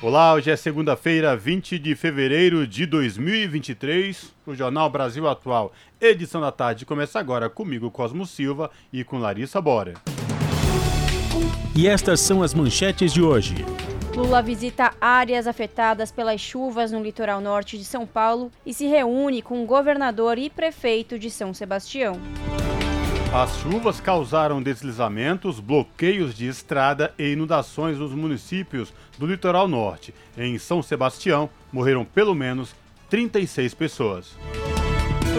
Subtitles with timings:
[0.00, 4.32] Olá, hoje é segunda-feira, 20 de fevereiro de 2023.
[4.46, 9.60] O Jornal Brasil Atual, edição da tarde, começa agora comigo, Cosmo Silva, e com Larissa
[9.60, 9.94] Bora.
[11.74, 13.56] E estas são as manchetes de hoje.
[14.14, 19.42] Lula visita áreas afetadas pelas chuvas no litoral norte de São Paulo e se reúne
[19.42, 22.20] com o governador e prefeito de São Sebastião.
[23.32, 30.14] As chuvas causaram deslizamentos, bloqueios de estrada e inundações nos municípios do litoral norte.
[30.36, 32.74] Em São Sebastião, morreram pelo menos
[33.10, 34.34] 36 pessoas.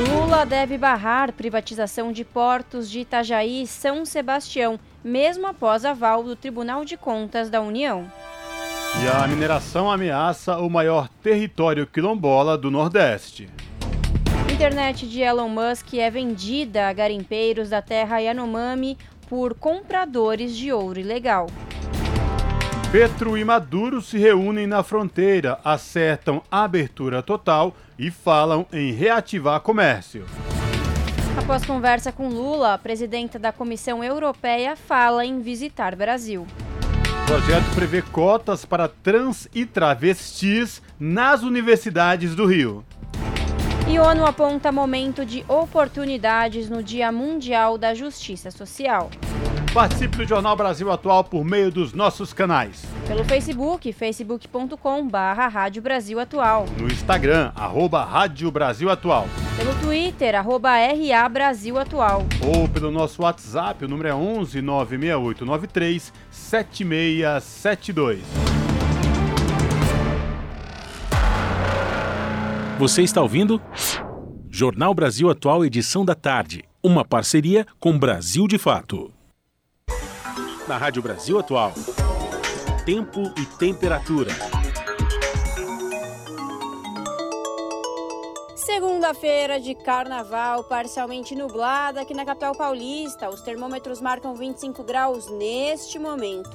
[0.08, 6.36] Lula deve barrar privatização de portos de Itajaí e São Sebastião, mesmo após aval do
[6.36, 8.06] Tribunal de Contas da União.
[9.04, 13.50] E a mineração ameaça o maior território quilombola do Nordeste
[14.60, 18.98] internet de Elon Musk é vendida a garimpeiros da terra Yanomami
[19.30, 21.48] por compradores de ouro ilegal.
[22.92, 30.26] Petro e Maduro se reúnem na fronteira, acertam abertura total e falam em reativar comércio.
[31.38, 36.46] Após conversa com Lula, a presidenta da Comissão Europeia fala em visitar Brasil.
[37.23, 42.84] O projeto prevê cotas para trans e travestis nas universidades do Rio.
[43.90, 49.09] E ONU aponta momento de oportunidades no Dia Mundial da Justiça Social.
[49.73, 52.86] Participe do Jornal Brasil Atual por meio dos nossos canais.
[53.08, 56.67] Pelo Facebook, facebook.com barra Rádio Brasil Atual.
[56.78, 59.28] No Instagram, arroba Rádio Brasil Atual.
[59.58, 62.28] Pelo Twitter, arroba RA Brasil Atual.
[62.45, 68.69] Ou pelo nosso WhatsApp, o número é 11 96893 7672.
[72.80, 73.62] Você está ouvindo?
[74.50, 76.64] Jornal Brasil Atual, edição da tarde.
[76.82, 79.12] Uma parceria com Brasil de Fato.
[80.66, 81.73] Na Rádio Brasil Atual.
[82.86, 84.32] Tempo e temperatura.
[88.56, 93.30] Segunda-feira de carnaval, parcialmente nublada aqui na capital paulista.
[93.30, 96.50] Os termômetros marcam 25 graus neste momento.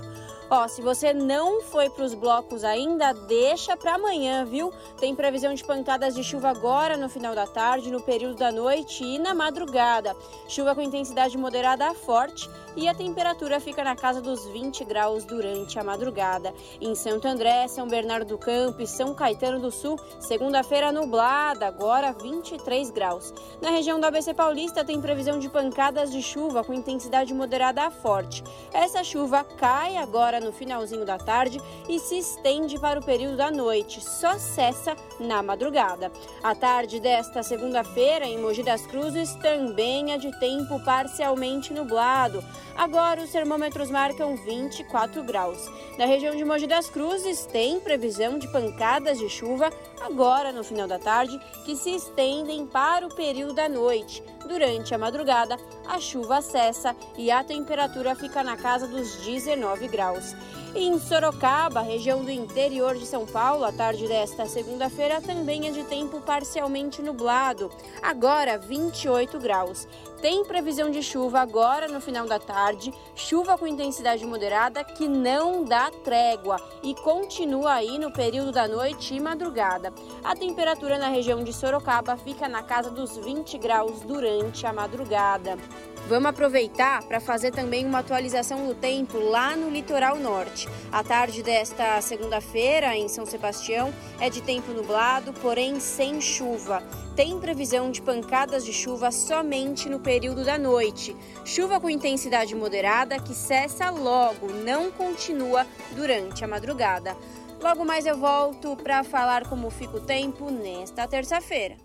[0.50, 4.70] Ó, se você não foi para os blocos ainda, deixa para amanhã, viu?
[5.00, 9.02] Tem previsão de pancadas de chuva agora no final da tarde, no período da noite
[9.02, 10.14] e na madrugada.
[10.46, 15.24] Chuva com intensidade moderada a forte e a temperatura fica na casa dos 20 graus
[15.24, 16.52] durante a madrugada.
[16.80, 22.12] Em Santo André, São Bernardo do Campo e São Caetano do Sul, segunda-feira nublada, agora
[22.12, 23.32] 23 graus.
[23.62, 27.90] Na região do ABC Paulista tem previsão de pancadas de chuva com intensidade moderada a
[27.90, 28.42] forte.
[28.72, 33.36] Essa chuva cai agora agora no finalzinho da tarde e se estende para o período
[33.36, 36.10] da noite, só cessa na madrugada.
[36.42, 42.42] A tarde desta segunda-feira em Mogi das Cruzes também é de tempo parcialmente nublado.
[42.76, 45.70] Agora os termômetros marcam 24 graus.
[45.96, 50.88] Na região de Mogi das Cruzes tem previsão de pancadas de chuva agora no final
[50.88, 54.22] da tarde que se estendem para o período da noite.
[54.48, 60.34] Durante a madrugada, a chuva cessa e a temperatura fica na casa dos 19 graus.
[60.76, 65.84] Em Sorocaba, região do interior de São Paulo, a tarde desta segunda-feira também é de
[65.84, 67.70] tempo parcialmente nublado,
[68.02, 69.86] agora 28 graus.
[70.20, 75.62] Tem previsão de chuva agora no final da tarde, chuva com intensidade moderada que não
[75.62, 79.92] dá trégua e continua aí no período da noite e madrugada.
[80.24, 85.56] A temperatura na região de Sorocaba fica na casa dos 20 graus durante a madrugada.
[86.06, 90.68] Vamos aproveitar para fazer também uma atualização do tempo lá no litoral norte.
[90.92, 96.82] A tarde desta segunda-feira em São Sebastião é de tempo nublado, porém sem chuva.
[97.16, 101.16] Tem previsão de pancadas de chuva somente no período da noite.
[101.42, 105.66] Chuva com intensidade moderada que cessa logo, não continua
[105.96, 107.16] durante a madrugada.
[107.62, 111.76] Logo mais eu volto para falar como fica o tempo nesta terça-feira.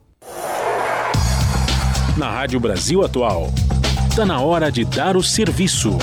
[2.18, 3.48] Na Rádio Brasil Atual.
[4.19, 5.98] Está na hora de dar o serviço.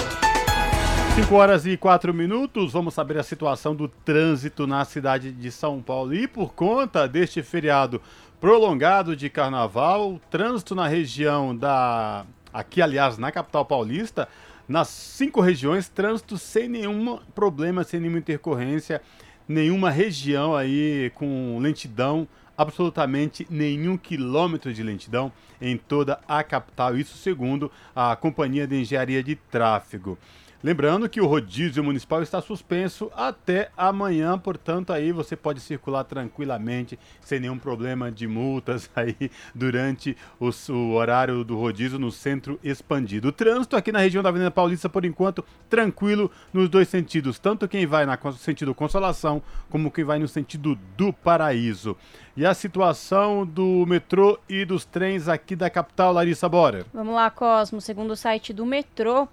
[1.17, 5.83] 5 horas e 4 minutos, vamos saber a situação do trânsito na cidade de São
[5.83, 6.15] Paulo.
[6.15, 8.01] E por conta deste feriado
[8.41, 12.25] prolongado de carnaval, o trânsito na região da.
[12.51, 14.27] Aqui, aliás, na capital paulista,
[14.67, 19.03] nas cinco regiões, trânsito sem nenhum problema, sem nenhuma intercorrência
[19.49, 22.27] nenhuma região aí com lentidão,
[22.57, 29.23] absolutamente nenhum quilômetro de lentidão em toda a capital, isso segundo a Companhia de Engenharia
[29.23, 30.19] de Tráfego.
[30.63, 36.99] Lembrando que o rodízio municipal está suspenso até amanhã, portanto aí você pode circular tranquilamente,
[37.21, 43.29] sem nenhum problema de multas aí durante o, o, horário do rodízio no centro expandido.
[43.29, 47.69] O trânsito aqui na região da Avenida Paulista, por enquanto, tranquilo nos dois sentidos, tanto
[47.69, 51.97] quem vai no sentido Consolação, como quem vai no sentido do Paraíso.
[52.37, 56.85] E a situação do metrô e dos trens aqui da capital, Larissa Bora.
[56.93, 57.81] Vamos lá, Cosmo.
[57.81, 59.27] Segundo o site do metrô,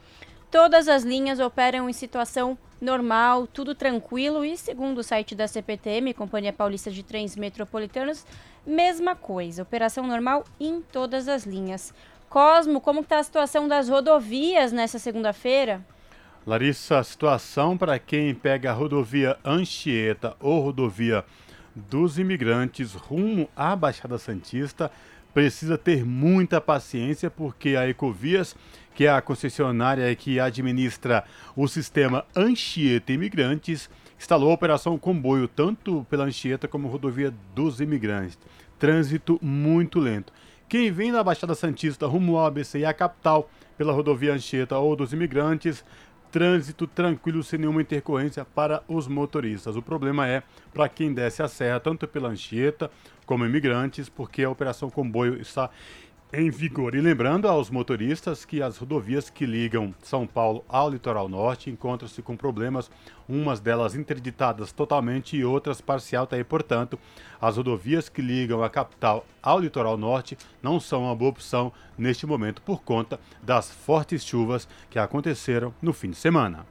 [0.54, 6.14] Todas as linhas operam em situação normal, tudo tranquilo e, segundo o site da CPTM,
[6.14, 8.24] Companhia Paulista de Trens Metropolitanos,
[8.64, 11.92] mesma coisa, operação normal em todas as linhas.
[12.30, 15.84] Cosmo, como está a situação das rodovias nessa segunda-feira?
[16.46, 21.26] Larissa, a situação para quem pega a rodovia Anchieta ou rodovia
[21.76, 24.92] dos imigrantes rumo à Baixada Santista
[25.34, 28.56] precisa ter muita paciência porque a Ecovias
[28.94, 31.24] que é a concessionária que administra
[31.56, 38.38] o sistema Anchieta Imigrantes, instalou a operação comboio tanto pela Anchieta como rodovia dos imigrantes.
[38.80, 40.32] Trânsito muito lento.
[40.70, 44.96] Quem vem da Baixada Santista rumo ao ABC e à capital pela rodovia Anchieta ou
[44.96, 45.84] dos imigrantes,
[46.32, 49.76] trânsito tranquilo sem nenhuma intercorrência para os motoristas.
[49.76, 50.42] O problema é
[50.74, 52.90] para quem desce a serra, tanto pela Anchieta
[53.26, 55.70] como imigrantes, porque a operação comboio está
[56.34, 56.96] em vigor.
[56.96, 62.24] E lembrando aos motoristas que as rodovias que ligam São Paulo ao litoral norte encontram-se
[62.24, 62.90] com problemas,
[63.30, 66.26] umas delas interditadas totalmente e outras parcial.
[66.26, 66.98] Tá aí, portanto,
[67.40, 72.26] as rodovias que ligam a capital ao litoral norte não são uma boa opção neste
[72.26, 76.66] momento por conta das fortes chuvas que aconteceram no fim de semana.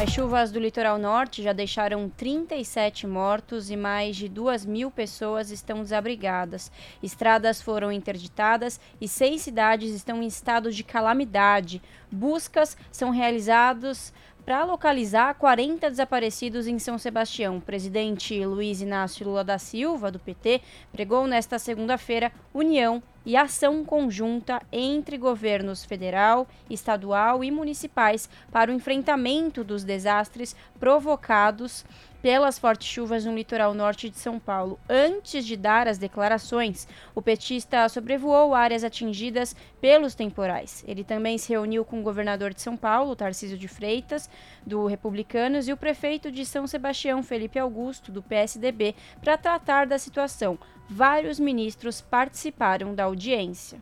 [0.00, 5.50] As chuvas do litoral norte já deixaram 37 mortos e mais de 2 mil pessoas
[5.50, 6.70] estão desabrigadas.
[7.02, 11.82] Estradas foram interditadas e seis cidades estão em estado de calamidade.
[12.08, 14.12] Buscas são realizadas
[14.48, 17.58] para localizar 40 desaparecidos em São Sebastião.
[17.58, 23.84] O presidente Luiz Inácio Lula da Silva, do PT, pregou nesta segunda-feira união e ação
[23.84, 31.84] conjunta entre governos federal, estadual e municipais para o enfrentamento dos desastres provocados
[32.22, 34.78] pelas fortes chuvas no litoral norte de São Paulo.
[34.88, 40.84] Antes de dar as declarações, o petista sobrevoou áreas atingidas pelos temporais.
[40.86, 44.28] Ele também se reuniu com o governador de São Paulo, Tarcísio de Freitas,
[44.66, 49.98] do Republicanos, e o prefeito de São Sebastião, Felipe Augusto, do PSDB, para tratar da
[49.98, 50.58] situação.
[50.88, 53.78] Vários ministros participaram da audiência.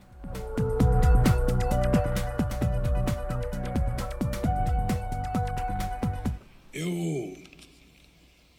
[6.72, 7.25] Eu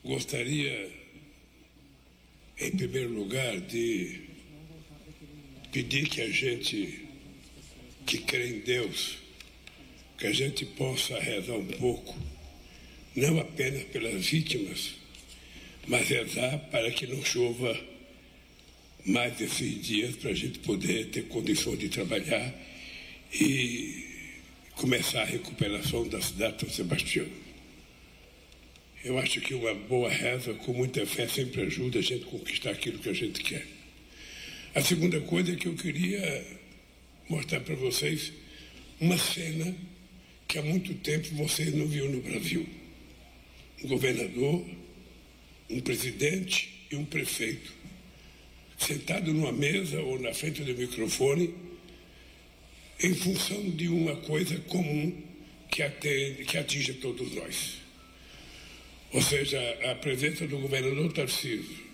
[0.08, 0.90] gostaria,
[2.58, 4.22] em primeiro lugar, de
[5.70, 7.06] pedir que a gente
[8.06, 9.18] que crê em Deus,
[10.18, 12.18] que a gente possa rezar um pouco,
[13.18, 14.94] não apenas pelas vítimas,
[15.86, 17.78] mas rezar para que não chova
[19.06, 22.56] mais esses dias, para a gente poder ter condições de trabalhar
[23.34, 24.06] e
[24.76, 27.47] começar a recuperação da cidade de São Sebastião.
[29.08, 32.72] Eu acho que uma boa reza com muita fé sempre ajuda a gente a conquistar
[32.72, 33.66] aquilo que a gente quer.
[34.76, 36.46] A segunda coisa é que eu queria
[37.30, 38.34] mostrar para vocês
[39.00, 39.74] uma cena
[40.46, 42.68] que há muito tempo vocês não viram no Brasil.
[43.82, 44.66] Um governador,
[45.70, 47.72] um presidente e um prefeito
[48.78, 51.56] sentado numa mesa ou na frente do microfone,
[53.02, 55.16] em função de uma coisa comum
[55.72, 57.87] que, atende, que atinge todos nós.
[59.14, 59.60] Ou seja,
[59.90, 61.88] a presença do governador Tarcísio,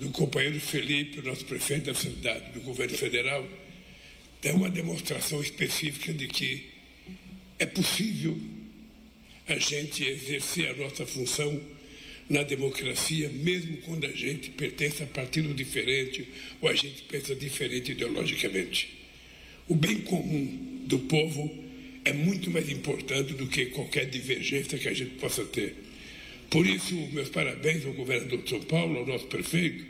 [0.00, 3.46] do companheiro Felipe, nosso prefeito da cidade, do governo federal,
[4.42, 6.70] é uma demonstração específica de que
[7.58, 8.36] é possível
[9.46, 11.60] a gente exercer a nossa função
[12.28, 16.26] na democracia, mesmo quando a gente pertence a partido diferente
[16.60, 18.88] ou a gente pensa diferente ideologicamente.
[19.68, 21.52] O bem comum do povo
[22.04, 25.91] é muito mais importante do que qualquer divergência que a gente possa ter.
[26.52, 29.86] Por isso, meus parabéns ao governador de São Paulo, ao nosso prefeito,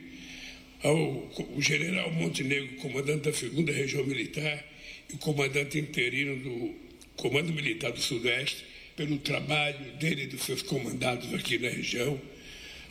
[0.84, 1.28] ao
[1.58, 4.64] general Montenegro, comandante da segunda região militar
[5.12, 6.72] e comandante interino do
[7.16, 8.64] Comando Militar do Sudeste,
[8.94, 12.20] pelo trabalho dele e dos seus comandados aqui na região,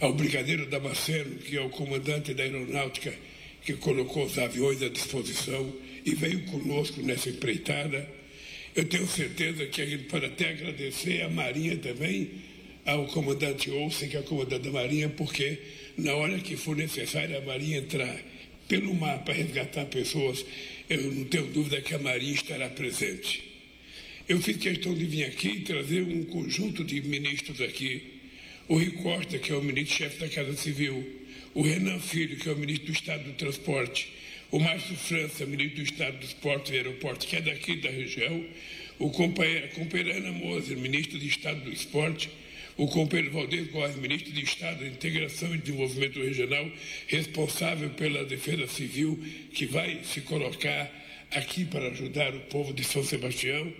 [0.02, 3.14] ao Brigadeiro Damasceno, que é o comandante da aeronáutica
[3.64, 5.74] que colocou os aviões à disposição
[6.06, 8.06] e veio conosco nessa empreitada.
[8.76, 12.51] Eu tenho certeza que a gente pode até agradecer à Marinha também,
[12.86, 15.60] ao comandante Olsen, que é o comandante da Marinha, porque
[15.98, 18.20] na hora que for necessário a Marinha entrar
[18.68, 20.46] pelo mar para resgatar pessoas,
[20.90, 23.44] eu não tenho dúvida que a Marinha estará presente.
[24.28, 28.02] Eu fiz questão de vir aqui trazer um conjunto de ministros aqui.
[28.68, 31.06] O Rui Costa, que é o ministro-chefe da Casa Civil,
[31.54, 34.08] o Renan Filho, que é o ministro do Estado do Transporte,
[34.50, 38.46] o Márcio França, ministro do Estado dos Portos e Aeroportos, que é daqui da região,
[39.00, 42.30] o companheiro, a companheira Ana Moser, ministro do Estado do Esporte,
[42.78, 46.70] o companheiro Valdez Góes, ministro de Estado Integração e Desenvolvimento Regional,
[47.08, 49.20] responsável pela Defesa Civil,
[49.54, 50.92] que vai se colocar
[51.32, 53.72] aqui para ajudar o povo de São Sebastião,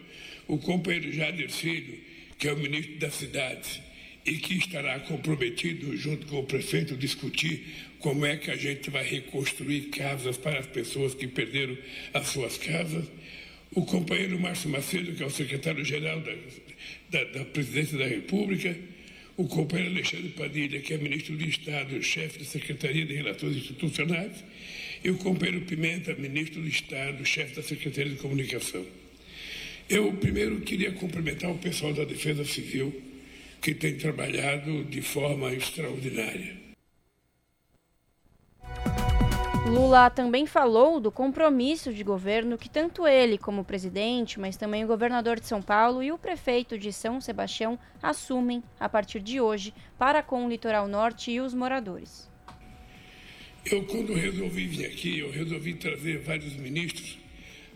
[0.48, 2.00] o companheiro Jader Filho,
[2.38, 3.82] que é o ministro da cidade
[4.26, 7.66] e que estará comprometido, junto com o prefeito, discutir
[8.00, 11.78] como é que a gente vai reconstruir casas para as pessoas que perderam
[12.14, 13.06] as suas casas.
[13.74, 16.34] O companheiro Márcio Macedo, que é o secretário-geral da,
[17.12, 18.76] da, da, Presidência da República.
[19.38, 24.44] O companheiro Alexandre Padilha, que é ministro do Estado, chefe da Secretaria de Relações Institucionais.
[25.04, 28.86] E o companheiro Pimenta, ministro do Estado, chefe da Secretaria de Comunicação.
[29.90, 33.02] Eu primeiro queria cumprimentar o pessoal da Defesa Civil,
[33.62, 36.61] que tem trabalhado de forma extraordinária.
[39.68, 44.84] Lula também falou do compromisso de governo que tanto ele como o presidente, mas também
[44.84, 49.40] o governador de São Paulo e o prefeito de São Sebastião assumem a partir de
[49.40, 52.28] hoje para com o litoral norte e os moradores.
[53.64, 57.20] Eu, quando resolvi vir aqui, eu resolvi trazer vários ministros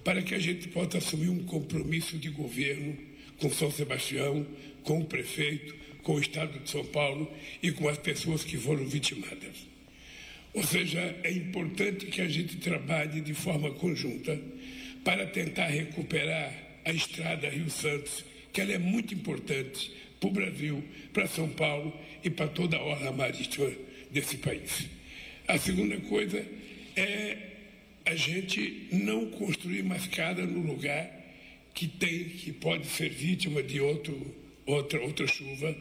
[0.04, 2.98] para que a gente possa assumir um compromisso de governo
[3.40, 4.46] com São Sebastião,
[4.84, 8.86] com o prefeito, com o Estado de São Paulo e com as pessoas que foram
[8.86, 9.65] vitimadas.
[10.56, 14.40] Ou seja, é importante que a gente trabalhe de forma conjunta
[15.04, 16.52] para tentar recuperar
[16.86, 21.94] a estrada Rio Santos, que ela é muito importante para o Brasil, para São Paulo
[22.24, 23.70] e para toda a orla marítima
[24.10, 24.88] desse país.
[25.46, 26.44] A segunda coisa
[26.96, 27.38] é
[28.06, 31.12] a gente não construir mascada no lugar
[31.74, 34.34] que tem, que pode ser vítima de outro,
[34.66, 35.76] outra, outra chuva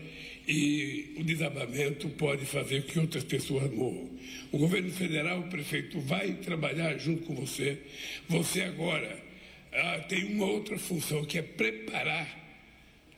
[0.47, 4.09] e o desabamento pode fazer que outras pessoas morram.
[4.53, 7.79] O governo federal, o prefeito, vai trabalhar junto com você.
[8.29, 9.19] Você agora
[9.73, 12.43] ah, tem uma outra função que é preparar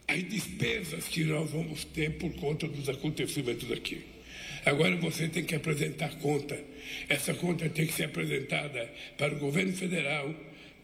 [0.09, 4.03] as despesas que nós vamos ter por conta dos acontecimentos aqui.
[4.65, 6.59] Agora você tem que apresentar conta.
[7.09, 10.33] Essa conta tem que ser apresentada para o governo federal,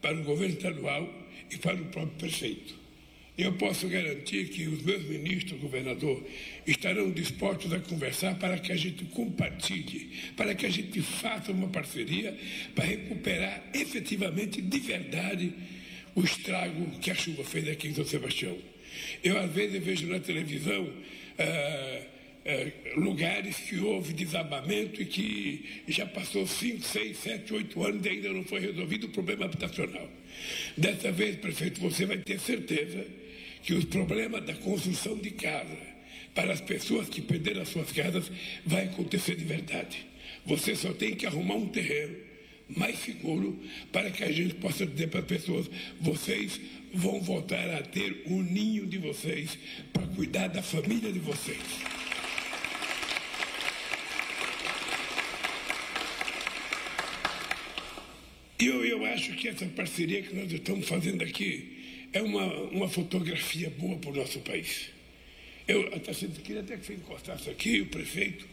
[0.00, 1.08] para o governo estadual
[1.50, 2.81] e para o próprio prefeito.
[3.36, 6.22] Eu posso garantir que os meus ministros, governador,
[6.66, 11.68] estarão dispostos a conversar para que a gente compartilhe, para que a gente faça uma
[11.68, 12.36] parceria
[12.74, 15.54] para recuperar efetivamente, de verdade,
[16.14, 18.56] o estrago que a chuva fez aqui em São Sebastião.
[19.24, 20.92] Eu, às vezes, vejo na televisão.
[21.38, 22.02] Ah,
[22.44, 28.08] é, lugares que houve desabamento e que já passou 5, 6, 7, 8 anos e
[28.08, 30.10] ainda não foi resolvido o problema habitacional.
[30.76, 33.06] Dessa vez, prefeito, você vai ter certeza
[33.62, 35.76] que os problemas da construção de casa
[36.34, 38.30] para as pessoas que perderam as suas casas
[38.64, 40.06] vai acontecer de verdade.
[40.44, 42.16] Você só tem que arrumar um terreno
[42.68, 43.60] mais seguro
[43.92, 46.60] para que a gente possa dizer para as pessoas: vocês
[46.92, 49.58] vão voltar a ter o um ninho de vocês
[49.92, 51.58] para cuidar da família de vocês.
[58.58, 61.81] Eu, eu acho que essa parceria que nós estamos fazendo aqui
[62.12, 64.90] é uma, uma fotografia boa para o nosso país.
[65.66, 68.46] Eu até queria até que você encostasse aqui, o prefeito,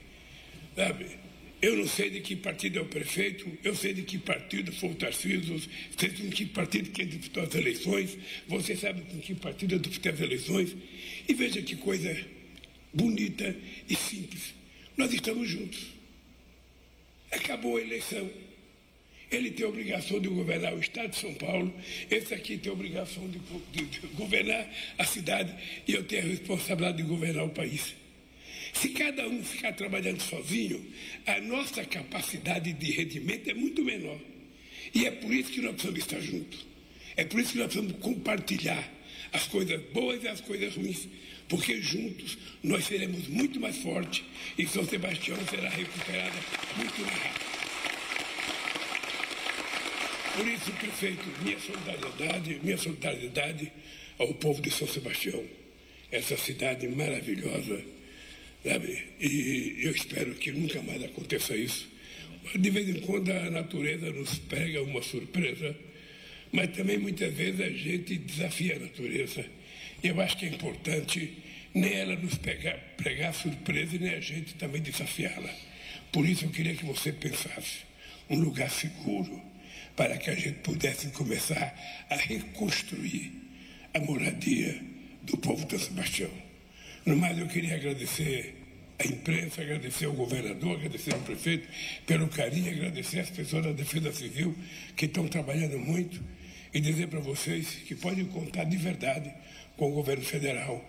[0.75, 1.07] sabe?
[1.61, 4.91] Eu não sei de que partido é o prefeito, eu sei de que partido foi
[4.91, 5.61] o Tarcísio,
[5.97, 10.13] sei de que partido que disputou as eleições, você sabe com que partido eu disputei
[10.13, 10.75] as eleições.
[11.27, 12.15] E veja que coisa
[12.93, 13.53] bonita
[13.89, 14.53] e simples.
[14.95, 15.87] Nós estamos juntos.
[17.31, 18.29] Acabou a eleição.
[19.31, 21.73] Ele tem a obrigação de governar o Estado de São Paulo,
[22.09, 23.39] esse aqui tem a obrigação de,
[23.71, 24.67] de, de governar
[24.97, 25.53] a cidade
[25.87, 27.93] e eu tenho a responsabilidade de governar o país.
[28.73, 30.85] Se cada um ficar trabalhando sozinho,
[31.25, 34.19] a nossa capacidade de rendimento é muito menor.
[34.93, 36.65] E é por isso que nós precisamos estar juntos.
[37.15, 38.91] É por isso que nós precisamos compartilhar
[39.31, 41.07] as coisas boas e as coisas ruins,
[41.47, 44.23] porque juntos nós seremos muito mais fortes
[44.57, 46.39] e São Sebastião será recuperada
[46.77, 47.48] muito mais rápido.
[50.39, 53.69] Por isso, prefeito, minha solidariedade, minha solidariedade
[54.17, 55.43] ao povo de São Sebastião,
[56.09, 57.83] essa cidade maravilhosa,
[58.63, 59.03] sabe?
[59.19, 61.89] E eu espero que nunca mais aconteça isso.
[62.55, 65.75] De vez em quando a natureza nos pega uma surpresa,
[66.53, 69.45] mas também muitas vezes a gente desafia a natureza.
[70.01, 71.33] E eu acho que é importante
[71.73, 75.53] nem ela nos pegar, pregar surpresa e nem a gente também desafiá-la.
[76.13, 77.79] Por isso eu queria que você pensasse
[78.29, 79.48] um lugar seguro
[79.99, 81.75] para que a gente pudesse começar
[82.09, 83.33] a reconstruir
[83.93, 84.81] a moradia
[85.23, 86.31] do povo de Sebastião.
[87.05, 88.55] No mais, eu queria agradecer
[88.97, 91.67] a imprensa, agradecer ao governador, agradecer ao prefeito
[92.07, 94.55] pelo carinho, agradecer às pessoas da Defesa Civil
[94.95, 96.23] que estão trabalhando muito
[96.73, 99.29] e dizer para vocês que podem contar de verdade
[99.75, 100.81] com o governo federal,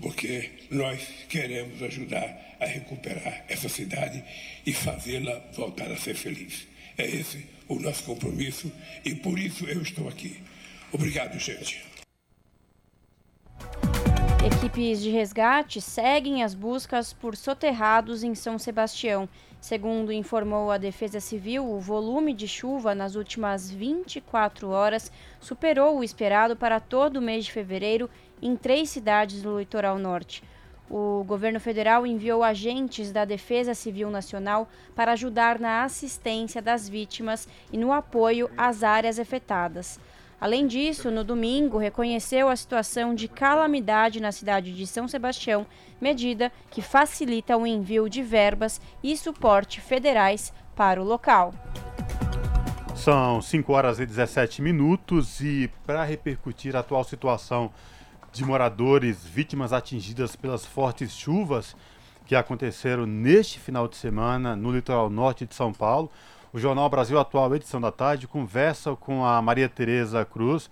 [0.00, 4.24] porque nós queremos ajudar a recuperar essa cidade
[4.64, 6.72] e fazê-la voltar a ser feliz.
[6.96, 8.70] É esse o nosso compromisso
[9.04, 10.42] e por isso eu estou aqui.
[10.92, 11.84] Obrigado, gente.
[14.44, 19.28] Equipes de resgate seguem as buscas por soterrados em São Sebastião.
[19.58, 25.10] Segundo informou a Defesa Civil, o volume de chuva nas últimas 24 horas
[25.40, 28.10] superou o esperado para todo o mês de fevereiro
[28.42, 30.42] em três cidades do litoral norte.
[30.90, 37.48] O governo federal enviou agentes da Defesa Civil Nacional para ajudar na assistência das vítimas
[37.72, 39.98] e no apoio às áreas afetadas.
[40.40, 45.66] Além disso, no domingo, reconheceu a situação de calamidade na cidade de São Sebastião,
[45.98, 51.54] medida que facilita o envio de verbas e suporte federais para o local.
[52.94, 57.72] São 5 horas e 17 minutos e para repercutir a atual situação
[58.34, 61.76] de moradores vítimas atingidas pelas fortes chuvas
[62.26, 66.10] que aconteceram neste final de semana no litoral norte de São Paulo,
[66.52, 70.68] o Jornal Brasil Atual, edição da tarde, conversa com a Maria Tereza Cruz.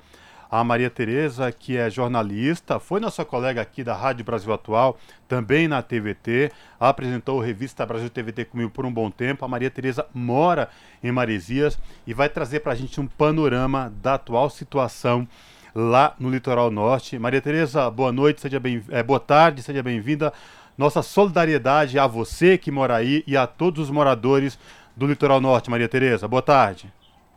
[0.50, 5.66] A Maria Tereza, que é jornalista, foi nossa colega aqui da Rádio Brasil Atual, também
[5.66, 9.44] na TVT, apresentou a revista Brasil TVT comigo por um bom tempo.
[9.44, 10.68] A Maria Tereza mora
[11.02, 15.26] em Maresias e vai trazer para a gente um panorama da atual situação
[15.74, 17.18] lá no litoral norte.
[17.18, 20.32] Maria Tereza, boa noite, seja bem, é, boa tarde, seja bem-vinda.
[20.76, 24.58] Nossa solidariedade a você que mora aí e a todos os moradores
[24.96, 26.26] do Litoral Norte, Maria Tereza.
[26.26, 26.92] Boa tarde.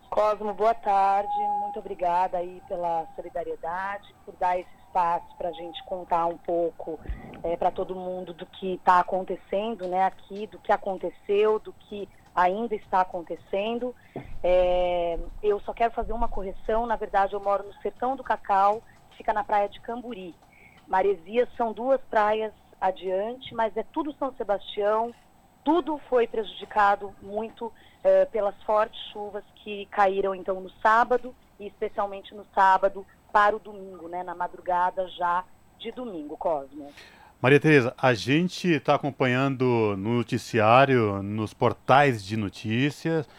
[0.09, 1.33] Cosmo, boa tarde.
[1.61, 6.97] Muito obrigada aí pela solidariedade, por dar esse espaço para a gente contar um pouco
[7.43, 12.07] é, para todo mundo do que está acontecendo né, aqui, do que aconteceu, do que
[12.35, 13.95] ainda está acontecendo.
[14.43, 16.85] É, eu só quero fazer uma correção.
[16.85, 20.35] Na verdade, eu moro no Sertão do Cacau, que fica na praia de Camburi.
[20.87, 25.13] Maresias são duas praias adiante, mas é tudo São Sebastião,
[25.63, 32.35] tudo foi prejudicado muito eh, pelas fortes chuvas que caíram então no sábado e especialmente
[32.35, 35.43] no sábado para o domingo, né, na madrugada já
[35.79, 36.93] de domingo, Cosmo.
[37.45, 43.29] Maria Tereza, a gente está acompanhando no noticiário, nos portais de notícias,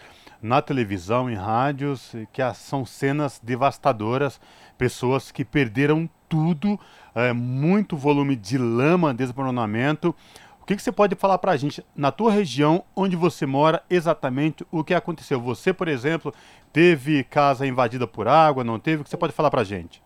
[0.40, 4.40] na televisão, em rádios, que são cenas devastadoras,
[4.78, 6.78] pessoas que perderam tudo,
[7.16, 10.14] é, muito volume de lama, desmoronamento.
[10.62, 13.82] O que, que você pode falar para a gente, na tua região, onde você mora,
[13.90, 15.40] exatamente o que aconteceu?
[15.40, 16.32] Você, por exemplo,
[16.72, 19.00] teve casa invadida por água, não teve?
[19.00, 20.05] O que você pode falar para a gente?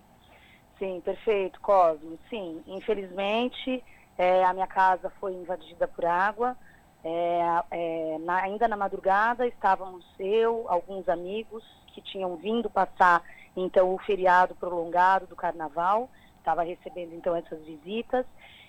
[0.80, 2.18] Sim, perfeito, Cosmo.
[2.30, 3.84] Sim, infelizmente
[4.16, 6.56] é, a minha casa foi invadida por água.
[7.04, 13.22] É, é, na, ainda na madrugada estávamos eu, alguns amigos que tinham vindo passar
[13.56, 18.24] então o feriado prolongado do carnaval, estava recebendo então essas visitas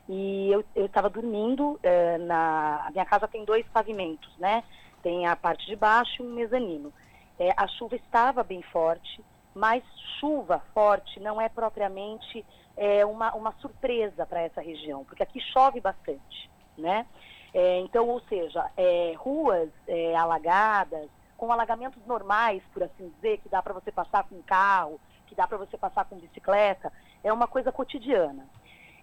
[0.10, 4.64] e eu estava dormindo eh, na a minha casa tem dois pavimentos, né?
[5.04, 6.94] Tem a parte de baixo e um mezanino.
[7.40, 9.84] É, a chuva estava bem forte, mas
[10.20, 12.46] chuva forte não é propriamente
[12.78, 17.06] é, uma, uma surpresa para essa região, porque aqui chove bastante, né?
[17.54, 23.50] É, então, ou seja, é, ruas é, alagadas, com alagamentos normais, por assim dizer, que
[23.50, 26.92] dá para você passar com carro, que dá para você passar com bicicleta,
[27.24, 28.48] é uma coisa cotidiana.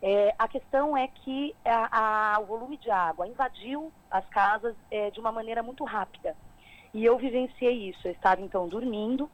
[0.00, 5.10] É, a questão é que a, a, o volume de água invadiu as casas é,
[5.10, 6.36] de uma maneira muito rápida.
[6.94, 8.06] E eu vivenciei isso.
[8.06, 9.28] Eu estava então dormindo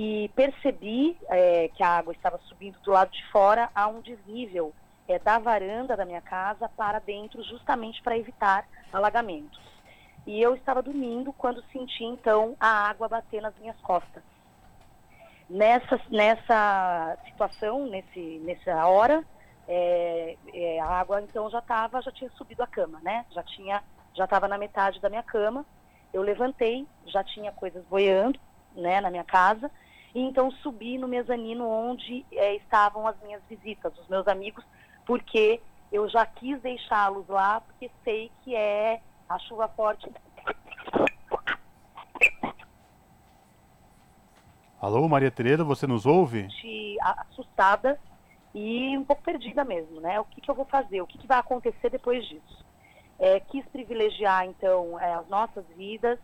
[0.00, 4.72] e percebi é, que a água estava subindo do lado de fora a um desnível
[5.08, 9.60] é, da varanda da minha casa para dentro, justamente para evitar alagamentos.
[10.24, 14.22] E eu estava dormindo quando senti então a água bater nas minhas costas.
[15.50, 19.24] Nessa, nessa situação, nesse, nessa hora,
[19.66, 23.26] é, é, a água então já estava, já tinha subido a cama, né?
[23.32, 23.82] Já tinha,
[24.14, 25.66] já estava na metade da minha cama.
[26.12, 28.38] Eu levantei, já tinha coisas boiando,
[28.76, 29.68] né, na minha casa.
[30.14, 34.64] E então subi no mezanino onde é, estavam as minhas visitas, os meus amigos,
[35.06, 35.60] porque
[35.92, 40.10] eu já quis deixá-los lá, porque sei que é a chuva forte.
[44.80, 46.48] Alô, Maria Tereza, você nos ouve?
[47.02, 47.98] Assustada
[48.54, 50.20] e um pouco perdida mesmo, né?
[50.20, 51.00] O que, que eu vou fazer?
[51.00, 52.64] O que, que vai acontecer depois disso?
[53.18, 56.18] É, quis privilegiar, então, é, as nossas vidas,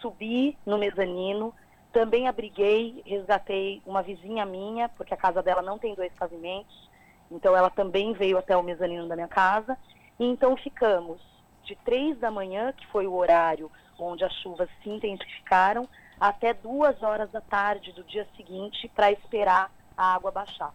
[0.00, 1.54] subi no mezanino,
[1.94, 6.90] também abriguei, resgatei uma vizinha minha, porque a casa dela não tem dois pavimentos,
[7.30, 9.78] então ela também veio até o mezanino da minha casa.
[10.18, 11.20] E então ficamos
[11.62, 17.00] de três da manhã, que foi o horário onde as chuvas se intensificaram, até duas
[17.00, 20.74] horas da tarde do dia seguinte para esperar a água baixar.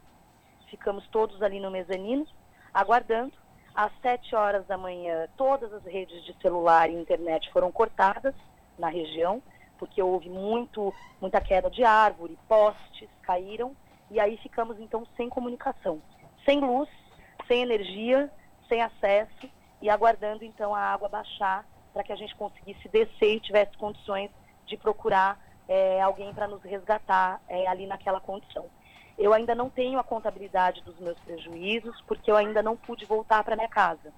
[0.70, 2.26] Ficamos todos ali no mezanino,
[2.74, 3.34] aguardando.
[3.76, 8.34] Às sete horas da manhã, todas as redes de celular e internet foram cortadas
[8.78, 9.44] na região,
[9.80, 13.76] porque houve muito, muita queda de árvore, postes caíram,
[14.12, 16.02] e aí ficamos então sem comunicação
[16.46, 16.90] sem luz,
[17.48, 18.32] sem energia,
[18.68, 19.50] sem acesso
[19.82, 21.64] e aguardando então a água baixar
[21.94, 24.30] para que a gente conseguisse descer e tivesse condições
[24.66, 28.66] de procurar é, alguém para nos resgatar é, ali naquela condição.
[29.18, 33.44] Eu ainda não tenho a contabilidade dos meus prejuízos porque eu ainda não pude voltar
[33.44, 34.14] para minha casa.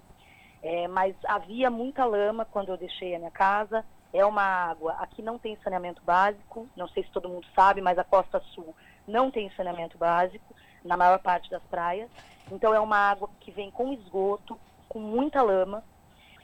[0.63, 3.84] É, mas havia muita lama quando eu deixei a minha casa.
[4.13, 4.93] É uma água.
[5.00, 6.67] Aqui não tem saneamento básico.
[6.76, 8.76] Não sei se todo mundo sabe, mas a Costa Sul
[9.08, 12.10] não tem saneamento básico na maior parte das praias.
[12.52, 15.84] Então é uma água que vem com esgoto, com muita lama.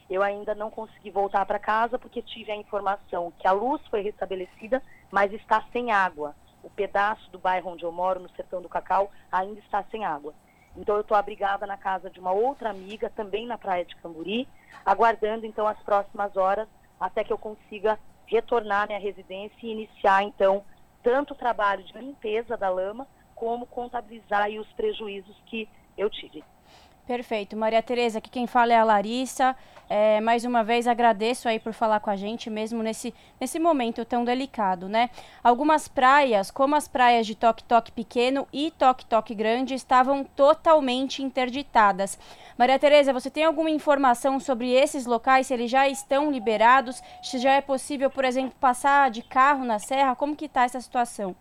[0.10, 4.02] Eu ainda não consegui voltar para casa porque tive a informação que a luz foi
[4.02, 6.34] restabelecida, mas está sem água.
[6.64, 10.34] O pedaço do bairro onde eu moro, no sertão do Cacau, ainda está sem água.
[10.78, 14.48] Então eu estou abrigada na casa de uma outra amiga, também na praia de Camburi,
[14.86, 16.68] aguardando então as próximas horas
[17.00, 20.64] até que eu consiga retornar à minha residência e iniciar então
[21.02, 26.44] tanto o trabalho de limpeza da lama como contabilizar os prejuízos que eu tive.
[27.08, 27.56] Perfeito.
[27.56, 29.56] Maria Tereza, aqui quem fala é a Larissa.
[29.90, 34.04] É, mais uma vez agradeço aí por falar com a gente, mesmo nesse, nesse momento
[34.04, 35.10] tão delicado, né?
[35.42, 41.24] Algumas praias, como as praias de Toque Toque Pequeno e Toque Toque Grande, estavam totalmente
[41.24, 42.20] interditadas.
[42.58, 47.40] Maria Tereza, você tem alguma informação sobre esses locais, se eles já estão liberados, se
[47.40, 50.14] já é possível, por exemplo, passar de carro na serra?
[50.14, 51.34] Como que está essa situação?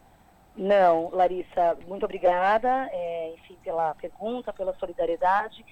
[0.56, 5.64] Não, Larissa, muito obrigada, é, enfim, pela pergunta, pela solidariedade.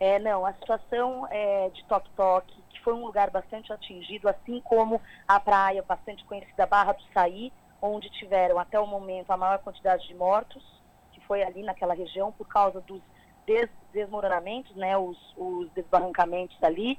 [0.00, 5.00] É, não, a situação é, de Toque que foi um lugar bastante atingido, assim como
[5.28, 10.08] a praia bastante conhecida Barra do Saí, onde tiveram até o momento a maior quantidade
[10.08, 10.64] de mortos,
[11.12, 13.00] que foi ali naquela região por causa dos
[13.46, 16.98] des desmoronamentos, né, os, os desbarrancamentos ali,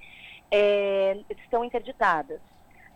[0.52, 2.40] é, estão interditadas.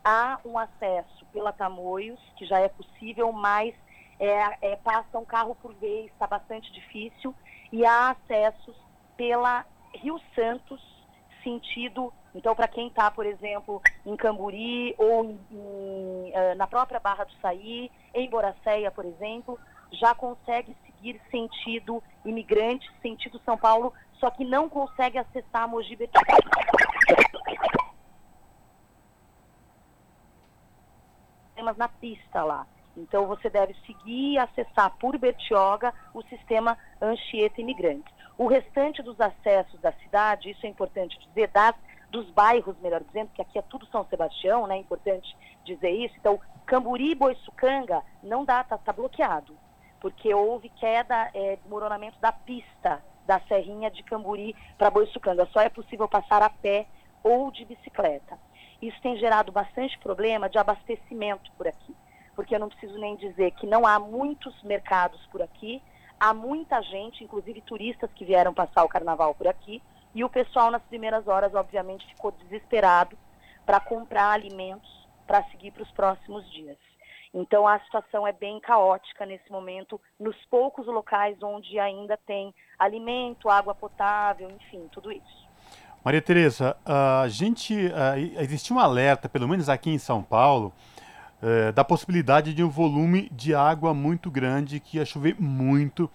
[0.04, 3.74] Há um acesso pela Tamoios, que já é possível, mas
[4.20, 7.34] é, é, passa um carro por vez, está bastante difícil,
[7.72, 8.76] e há acessos
[9.16, 10.82] pela Rio Santos,
[11.44, 17.00] sentido, então para quem está, por exemplo, em Camburi ou em, em, eh, na própria
[17.00, 19.58] Barra do Saí, em Boracéia, por exemplo,
[19.92, 26.38] já consegue seguir sentido imigrante, sentido São Paulo, só que não consegue acessar Mogi Betânia.
[31.76, 32.66] na pista lá.
[32.98, 38.12] Então você deve seguir e acessar por Bertioga o sistema Anchieta Imigrante.
[38.38, 41.76] O restante dos acessos da cidade, isso é importante dizer, das,
[42.10, 44.76] dos bairros, melhor dizendo, que aqui é tudo São Sebastião, né?
[44.76, 46.16] É importante dizer isso.
[46.18, 49.56] Então, Camburi e Boiçucanga não dá, está tá bloqueado,
[50.00, 55.48] porque houve queda, é, desmoronamento da pista da Serrinha de Camburi para Boiçucanga.
[55.48, 56.88] Só é possível passar a pé
[57.24, 58.40] ou de bicicleta.
[58.82, 61.96] Isso tem gerado bastante problema de abastecimento por aqui
[62.38, 65.82] porque eu não preciso nem dizer que não há muitos mercados por aqui,
[66.20, 69.82] há muita gente, inclusive turistas que vieram passar o carnaval por aqui,
[70.16, 73.16] E o pessoal, nas primeiras horas, obviamente, ficou desesperado
[73.66, 74.90] para comprar alimentos
[75.28, 76.78] para seguir para os próximos dias.
[77.34, 83.50] Então a situação é bem caótica nesse momento, nos poucos locais onde ainda tem alimento,
[83.50, 85.48] água potável, enfim, tudo isso.
[86.04, 90.74] Maria Tereza, a gente uh, existe um alerta, pelo menos aqui em São Paulo,
[91.42, 96.10] uh, da possibilidade de um volume de água muito grande que ia chover muito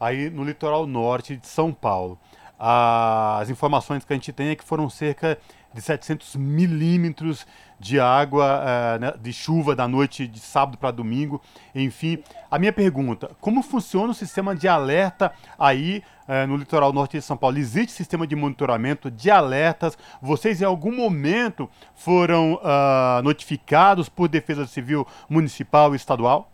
[0.00, 2.18] aí no litoral norte de São Paulo.
[2.58, 5.38] As informações que a gente tem é que foram cerca
[5.72, 7.46] de 700 milímetros
[7.78, 11.40] de água uh, né, de chuva da noite de sábado para domingo.
[11.74, 17.16] Enfim, a minha pergunta: como funciona o sistema de alerta aí uh, no litoral norte
[17.18, 17.58] de São Paulo?
[17.58, 19.96] Existe sistema de monitoramento de alertas?
[20.20, 26.50] Vocês em algum momento foram uh, notificados por Defesa Civil Municipal e Estadual?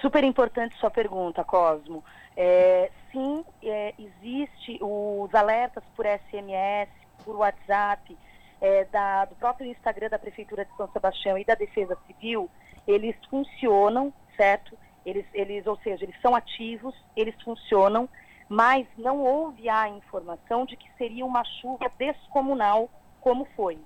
[0.00, 2.02] Super importante sua pergunta, Cosmo.
[2.36, 6.90] É, sim, é, existe os alertas por SMS,
[7.24, 8.16] por WhatsApp,
[8.60, 12.50] é, da, do próprio Instagram da Prefeitura de São Sebastião e da Defesa Civil,
[12.86, 14.76] eles funcionam, certo?
[15.04, 18.08] Eles, eles, ou seja, eles são ativos, eles funcionam,
[18.48, 22.90] mas não houve a informação de que seria uma chuva descomunal
[23.20, 23.78] como foi.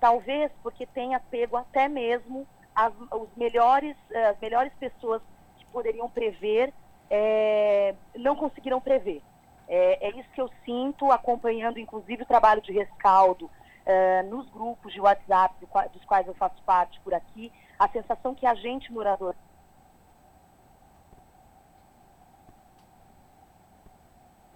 [0.00, 3.96] Talvez porque tenha pego até mesmo as, os melhores,
[4.30, 5.22] as melhores pessoas
[5.58, 6.72] que poderiam prever,
[7.10, 9.22] é, não conseguiram prever.
[9.66, 14.92] É, é, isso que eu sinto, acompanhando inclusive o trabalho de rescaldo uh, nos grupos
[14.92, 18.90] de WhatsApp do, dos quais eu faço parte por aqui, a sensação que a gente,
[18.90, 19.34] morador,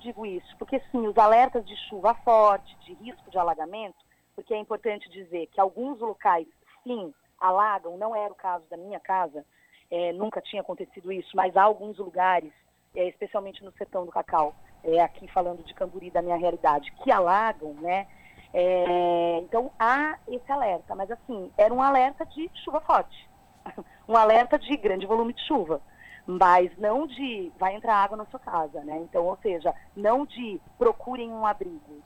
[0.03, 0.57] digo isso?
[0.59, 3.97] Porque sim, os alertas de chuva forte, de risco de alagamento,
[4.35, 6.47] porque é importante dizer que alguns locais,
[6.83, 9.45] sim, alagam, não era o caso da minha casa,
[9.93, 12.51] é, nunca tinha acontecido isso, mas há alguns lugares,
[12.97, 17.13] é, especialmente no sertão do Cacau, é, aqui falando de Camburi, da minha realidade, que
[17.13, 18.07] alagam, né?
[18.55, 23.29] É, então há esse alerta, mas assim, era um alerta de chuva forte,
[24.09, 25.79] um alerta de grande volume de chuva,
[26.27, 28.97] mas não de vai entrar água na sua casa, né?
[28.99, 32.03] Então, ou seja, não de procurem um abrigo.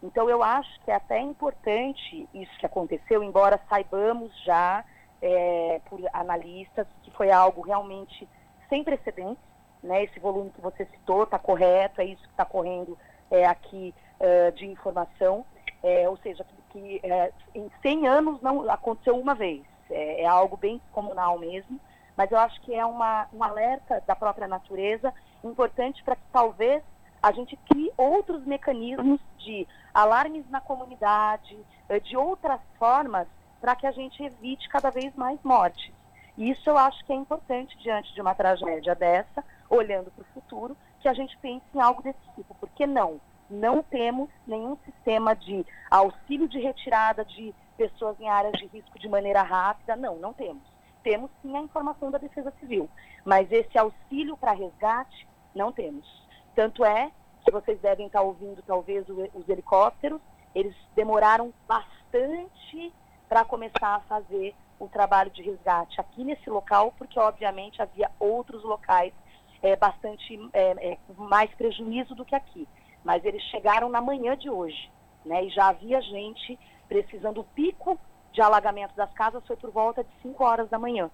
[0.00, 4.84] Então eu acho que é até importante isso que aconteceu, embora saibamos já
[5.24, 8.28] é, por analistas que foi algo realmente
[8.68, 9.42] sem precedentes,
[9.82, 10.04] né?
[10.04, 12.96] Esse volume que você citou está correto, é isso que está correndo
[13.30, 15.44] é, aqui uh, de informação
[15.84, 19.62] é, ou seja, que, é, em 100 anos não aconteceu uma vez.
[19.90, 21.78] É, é, algo bem comunal mesmo,
[22.16, 25.12] mas eu acho que é uma, um alerta da própria natureza
[25.44, 26.82] importante para que talvez
[27.22, 33.28] a gente crie outros mecanismos de alarmes na comunidade, é, de outras formas,
[33.64, 35.90] para que a gente evite cada vez mais mortes.
[36.36, 40.34] E isso eu acho que é importante diante de uma tragédia dessa, olhando para o
[40.34, 42.54] futuro, que a gente pense em algo desse tipo.
[42.56, 43.18] Por que não?
[43.48, 49.08] não temos nenhum sistema de auxílio de retirada de pessoas em áreas de risco de
[49.08, 49.96] maneira rápida.
[49.96, 50.62] Não, não temos.
[51.02, 52.88] Temos sim a informação da Defesa Civil,
[53.24, 56.06] mas esse auxílio para resgate não temos.
[56.54, 57.10] Tanto é
[57.42, 60.20] que vocês devem estar ouvindo talvez os helicópteros,
[60.54, 62.92] eles demoraram bastante
[63.34, 68.62] para começar a fazer o trabalho de resgate aqui nesse local, porque obviamente havia outros
[68.62, 69.12] locais
[69.60, 72.68] é, bastante é, é, mais prejuízo do que aqui
[73.04, 74.90] mas eles chegaram na manhã de hoje,
[75.24, 75.44] né?
[75.44, 78.00] E já havia gente precisando, o pico
[78.32, 81.10] de alagamento das casas foi por volta de 5 horas da manhã.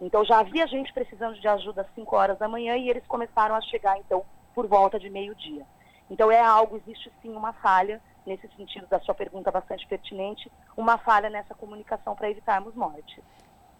[0.00, 3.54] Então já havia gente precisando de ajuda às 5 horas da manhã e eles começaram
[3.54, 4.22] a chegar, então,
[4.54, 5.64] por volta de meio-dia.
[6.10, 10.98] Então é algo, existe sim uma falha, nesse sentido da sua pergunta bastante pertinente, uma
[10.98, 13.22] falha nessa comunicação para evitarmos mortes.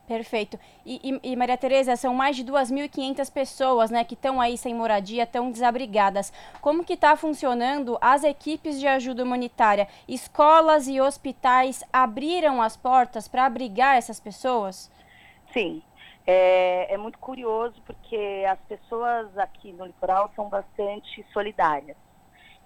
[0.07, 0.59] Perfeito.
[0.85, 4.75] E, e, e, Maria Tereza, são mais de 2.500 pessoas né, que estão aí sem
[4.75, 6.31] moradia, estão desabrigadas.
[6.61, 9.89] Como que está funcionando as equipes de ajuda humanitária?
[10.07, 14.91] Escolas e hospitais abriram as portas para abrigar essas pessoas?
[15.53, 15.83] Sim.
[16.27, 21.97] É, é muito curioso porque as pessoas aqui no litoral são bastante solidárias.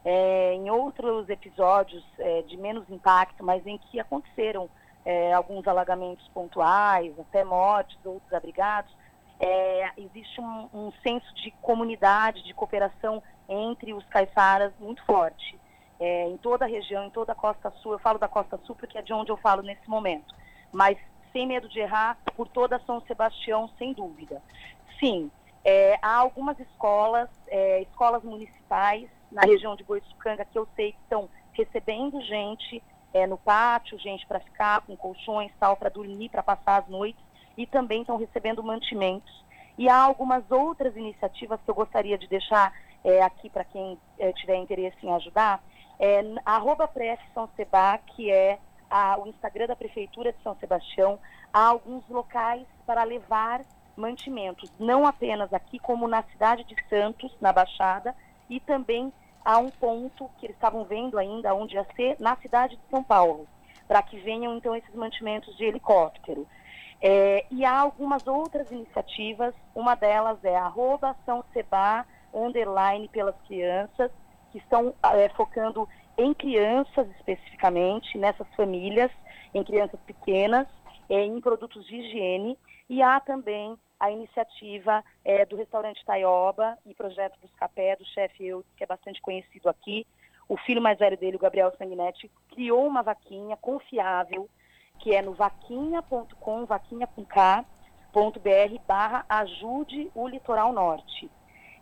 [0.04, 4.70] É, em outros episódios é, de menos impacto, mas em que aconteceram
[5.04, 8.92] é, alguns alagamentos pontuais, até mortes, outros abrigados,
[9.40, 15.58] é, existe um, um, senso de comunidade, de cooperação entre os caiçaras muito forte.
[16.00, 18.76] É, em toda a região, em toda a Costa Sul, eu falo da Costa Sul
[18.76, 20.34] porque é de onde eu falo nesse momento,
[20.70, 20.98] mas
[21.32, 24.42] sem medo de errar, por toda São Sebastião, sem dúvida.
[25.00, 25.30] Sim,
[25.64, 27.28] é, há algumas escolas,
[27.80, 33.38] escolas municipais na região de Boiçucanga que eu sei que estão recebendo gente é, no
[33.38, 37.22] pátio, gente para ficar com colchões, tal, para dormir, para passar as noites,
[37.56, 39.44] e também estão recebendo mantimentos.
[39.76, 42.72] E há algumas outras iniciativas que eu gostaria de deixar
[43.04, 45.62] é, aqui para quem é, tiver interesse em ajudar,
[45.98, 46.90] é, arroba
[47.34, 48.58] São Seba, que é
[48.90, 51.18] a, o Instagram da Prefeitura de São Sebastião,
[51.52, 53.62] há alguns locais para levar
[53.96, 58.14] mantimentos, não apenas aqui, como na cidade de Santos, na Baixada,
[58.48, 59.12] e também
[59.44, 63.02] há um ponto que eles estavam vendo ainda onde ia ser, na cidade de São
[63.02, 63.46] Paulo,
[63.86, 66.46] para que venham então esses mantimentos de helicóptero.
[67.00, 74.10] É, e há algumas outras iniciativas, uma delas é arroba São Seba, underline pelas crianças,
[74.50, 79.10] que estão é, focando em crianças especificamente, nessas famílias,
[79.54, 80.66] em crianças pequenas,
[81.08, 82.58] é, em produtos de higiene,
[82.88, 88.46] e há também a iniciativa é, do restaurante Taioba e projeto dos Capé, do chefe
[88.46, 90.06] eu, que é bastante conhecido aqui.
[90.48, 94.48] O filho mais velho dele, o Gabriel Sanguinetti, criou uma vaquinha confiável,
[95.00, 97.64] que é no vaquinha.com, vaquinha com K,
[98.12, 101.30] .br barra ajude o litoral norte.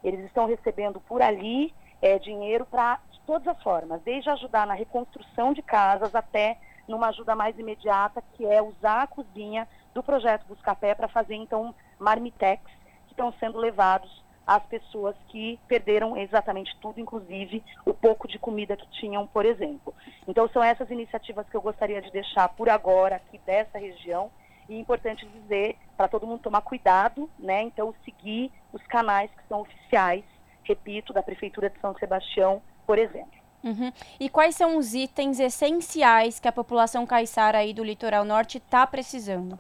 [0.03, 5.53] Eles estão recebendo por ali é, dinheiro para todas as formas, desde ajudar na reconstrução
[5.53, 10.95] de casas até numa ajuda mais imediata, que é usar a cozinha do projeto Buscapé
[10.95, 12.63] para fazer então marmitex
[13.07, 18.77] que estão sendo levados às pessoas que perderam exatamente tudo, inclusive o pouco de comida
[18.77, 19.93] que tinham, por exemplo.
[20.27, 24.31] Então são essas iniciativas que eu gostaria de deixar por agora aqui dessa região
[24.69, 27.63] e é importante dizer para todo mundo tomar cuidado, né?
[27.63, 30.25] Então seguir os canais que são oficiais,
[30.63, 33.37] repito, da prefeitura de São Sebastião, por exemplo.
[33.65, 33.93] Uhum.
[34.21, 38.87] E quais são os itens essenciais que a população caiçara aí do litoral norte está
[38.87, 39.59] precisando?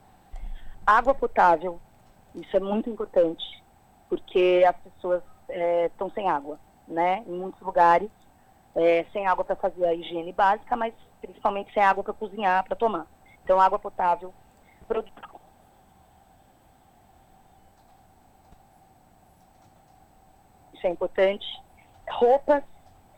[0.86, 1.80] Água potável,
[2.36, 3.44] isso é muito importante,
[4.08, 5.22] porque as pessoas
[5.86, 7.24] estão é, sem água, né?
[7.26, 8.10] Em muitos lugares,
[8.74, 12.76] é, sem água para fazer a higiene básica, mas principalmente sem água para cozinhar, para
[12.76, 13.06] tomar.
[13.42, 14.34] Então, água potável,
[14.86, 15.12] produto.
[20.74, 21.46] Isso é importante.
[22.08, 22.62] Roupas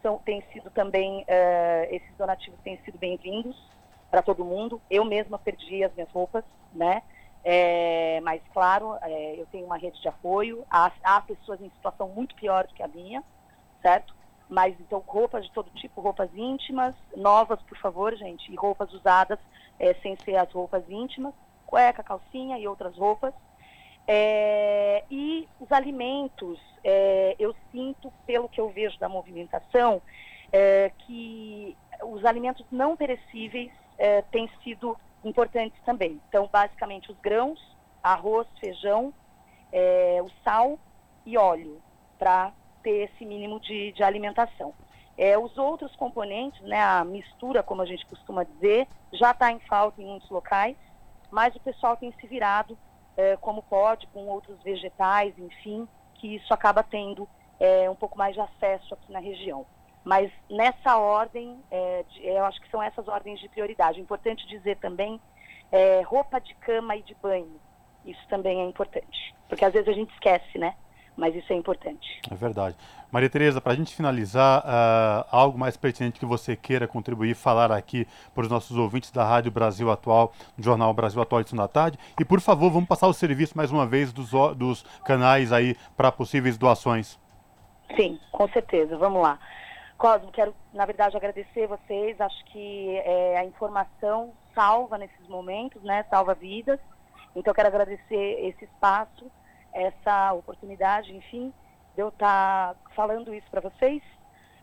[0.01, 3.57] são, têm sido também, uh, esses donativos têm sido bem-vindos
[4.11, 4.81] para todo mundo.
[4.89, 7.03] Eu mesma perdi as minhas roupas, né?
[7.45, 10.67] É, mas, claro, é, eu tenho uma rede de apoio.
[10.71, 13.23] Há, há, pessoas em situação muito pior do que a minha,
[13.81, 14.15] certo?
[14.49, 19.39] Mas, então, roupas de todo tipo, roupas íntimas, novas, por favor, gente, e roupas usadas
[19.79, 21.35] é, sem ser as roupas íntimas,
[21.67, 23.35] cueca, calcinha e outras roupas.
[24.07, 30.03] É, e os alimentos, é, eu sinto, pelo que eu vejo da movimentação,
[30.51, 36.21] é, que os alimentos não perecíveis é, têm sido importantes também.
[36.29, 37.61] Então, basicamente, os grãos,
[38.03, 39.13] arroz, feijão,
[39.73, 40.79] é, o sal
[41.27, 41.81] e óleo,
[42.19, 42.53] para
[42.83, 44.75] ter esse mínimo de, de alimentação.
[45.17, 49.59] É, os outros componentes, né, a mistura, como a gente costuma dizer, já está em
[49.61, 50.77] falta em muitos locais,
[51.31, 52.79] mas o pessoal tem se virado
[53.17, 57.29] é, como pode, com outros vegetais, enfim, que isso acaba tendo
[57.59, 59.67] é, um pouco mais de acesso aqui na região.
[60.09, 64.01] Mas nessa ordem, é, de, eu acho que são essas ordens de prioridade.
[64.01, 65.21] Importante dizer também
[65.71, 67.61] é, roupa de cama e de banho.
[68.07, 70.75] Isso também é importante, porque às vezes a gente esquece, né?
[71.15, 72.23] Mas isso é importante.
[72.31, 72.75] É verdade.
[73.13, 77.71] Maria Tereza, para a gente finalizar, uh, algo mais pertinente que você queira contribuir, falar
[77.71, 81.69] aqui para os nossos ouvintes da Rádio Brasil Atual, do Jornal Brasil Atual de da
[81.69, 81.99] tarde.
[82.19, 86.11] E, por favor, vamos passar o serviço mais uma vez dos, dos canais aí para
[86.11, 87.19] possíveis doações.
[87.95, 88.97] Sim, com certeza.
[88.97, 89.39] Vamos lá.
[89.99, 92.21] Cosmo, quero, na verdade, agradecer vocês.
[92.21, 96.05] Acho que é, a informação salva nesses momentos, né?
[96.09, 96.79] Salva vidas.
[97.35, 99.29] Então, quero agradecer esse espaço,
[99.73, 101.53] essa oportunidade, enfim,
[101.97, 104.01] de eu estar tá falando isso para vocês.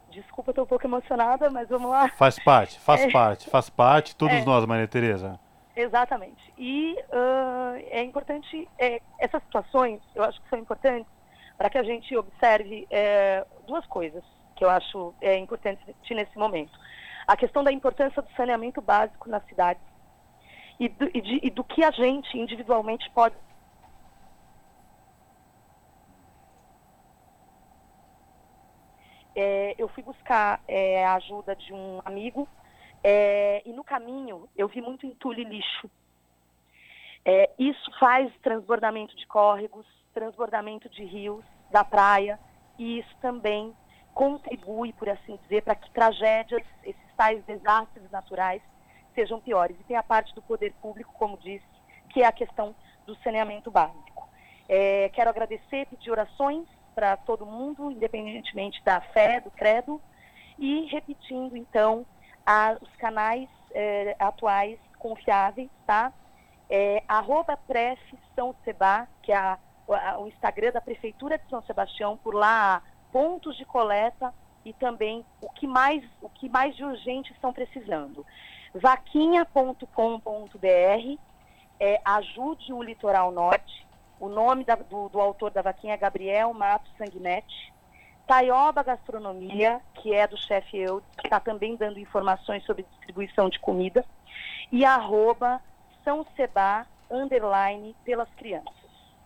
[0.10, 2.08] Desculpa, estou um pouco emocionada, mas vamos lá.
[2.12, 3.12] Faz parte, faz é.
[3.12, 4.46] parte, faz parte, todos é.
[4.46, 5.38] nós, Maria Tereza.
[5.76, 6.54] Exatamente.
[6.58, 11.12] E uh, é importante, é, essas situações, eu acho que são importantes
[11.58, 14.24] para que a gente observe é, duas coisas
[14.56, 16.78] que eu acho é, importante nesse momento.
[17.28, 19.84] A questão da importância do saneamento básico nas cidades
[20.80, 23.36] e do, e, de, e do que a gente individualmente pode
[29.36, 32.48] é, eu fui buscar é, a ajuda de um amigo
[33.04, 35.90] é, e no caminho eu vi muito entulho e lixo.
[37.24, 42.40] É, isso faz transbordamento de córregos, transbordamento de rios, da praia,
[42.78, 43.76] e isso também
[44.16, 48.62] contribui, por assim dizer, para que tragédias, esses tais desastres naturais,
[49.14, 49.78] sejam piores.
[49.80, 51.66] E tem a parte do poder público, como disse,
[52.10, 52.74] que é a questão
[53.06, 54.28] do saneamento básico.
[54.70, 60.02] É, quero agradecer, pedir orações para todo mundo, independentemente da fé, do credo,
[60.58, 62.06] e repetindo então
[62.46, 66.14] a, os canais é, atuais confiáveis, tá?
[66.70, 68.00] É, arroba Pref
[68.34, 69.60] São Seba, que é a,
[69.90, 72.82] a, o Instagram da Prefeitura de São Sebastião, por lá
[73.16, 74.34] pontos de coleta
[74.66, 78.26] e também o que mais, o que mais de urgente estão precisando.
[78.74, 79.88] Vaquinha.com.br
[81.80, 83.88] é, ajude o litoral norte.
[84.20, 87.74] O nome da, do, do, autor da vaquinha é Gabriel Matos Sanguinetti.
[88.28, 93.62] Taioba Gastronomia, que é do chefe Eudes, que está também dando informações sobre distribuição de
[93.62, 94.04] comida.
[94.70, 95.62] E arroba
[96.04, 98.74] São Seba, underline, pelas crianças.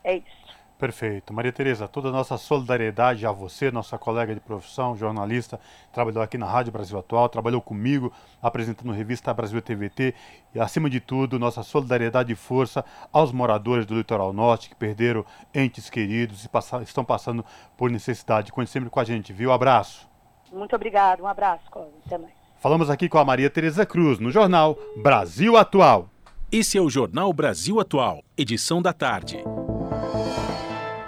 [0.04, 0.59] É isso.
[0.80, 1.34] Perfeito.
[1.34, 5.60] Maria Tereza, toda a nossa solidariedade a você, nossa colega de profissão, jornalista,
[5.92, 10.16] trabalhou aqui na Rádio Brasil Atual, trabalhou comigo apresentando a revista Brasil TVT
[10.56, 15.26] e, acima de tudo, nossa solidariedade e força aos moradores do litoral norte que perderam
[15.54, 16.50] entes queridos e
[16.84, 17.44] estão passando
[17.76, 18.54] por necessidade.
[18.54, 19.52] Conte sempre com a gente, viu?
[19.52, 20.08] Abraço.
[20.50, 21.92] Muito obrigado, um abraço, Cosme.
[22.06, 22.34] Até mais.
[22.58, 26.08] Falamos aqui com a Maria Tereza Cruz no jornal Brasil Atual.
[26.50, 29.44] Esse é o Jornal Brasil Atual, edição da tarde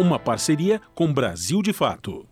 [0.02, 2.26] uma parceria com Brasil de Fato.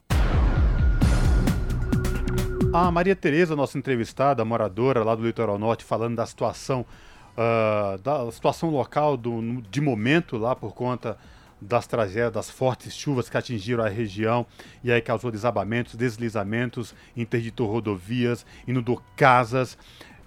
[2.74, 6.84] A Maria Tereza, nossa entrevistada, moradora lá do Litoral Norte, falando da situação,
[7.38, 11.16] uh, da situação local do, de momento lá por conta
[11.62, 14.48] das tragédias, das fortes chuvas que atingiram a região
[14.84, 19.78] e aí causou desabamentos, deslizamentos, interditou rodovias, inundou casas.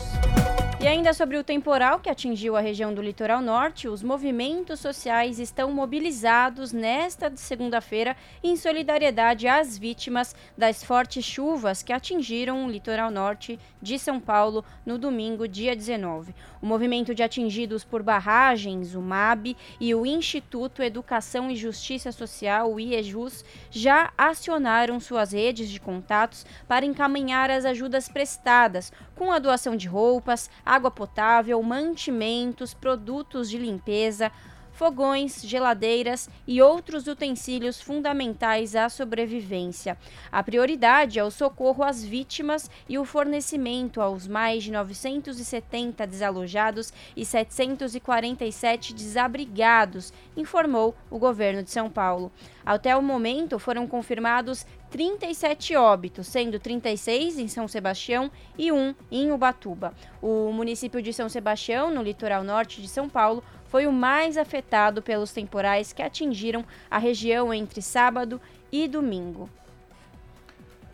[0.80, 5.40] E ainda sobre o temporal que atingiu a região do litoral norte, os movimentos sociais
[5.40, 13.10] estão mobilizados nesta segunda-feira em solidariedade às vítimas das fortes chuvas que atingiram o litoral
[13.10, 16.36] norte de São Paulo no domingo, dia 19.
[16.62, 22.72] O movimento de atingidos por barragens, o MAB e o Instituto Educação e Justiça Social,
[22.72, 29.40] o IEJUS, já acionaram suas redes de contatos para encaminhar as ajudas prestadas, com a
[29.40, 34.32] doação de roupas, água potável, mantimentos, produtos de limpeza,
[34.78, 39.98] fogões, geladeiras e outros utensílios fundamentais à sobrevivência.
[40.32, 46.94] A prioridade é o socorro às vítimas e o fornecimento aos mais de 970 desalojados
[47.16, 52.32] e 747 desabrigados, informou o governo de São Paulo.
[52.64, 59.32] Até o momento foram confirmados 37 óbitos, sendo 36 em São Sebastião e um em
[59.32, 59.94] Ubatuba.
[60.22, 65.02] O município de São Sebastião, no litoral norte de São Paulo, foi o mais afetado
[65.02, 68.40] pelos temporais que atingiram a região entre sábado
[68.72, 69.50] e domingo.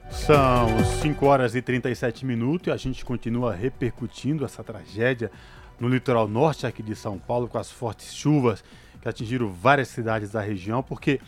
[0.10, 0.68] São
[1.02, 5.32] 5 horas e 37 minutos e a gente continua repercutindo essa tragédia
[5.80, 8.64] no litoral norte aqui de São Paulo com as fortes chuvas
[9.02, 11.20] que atingiram várias cidades da região, porque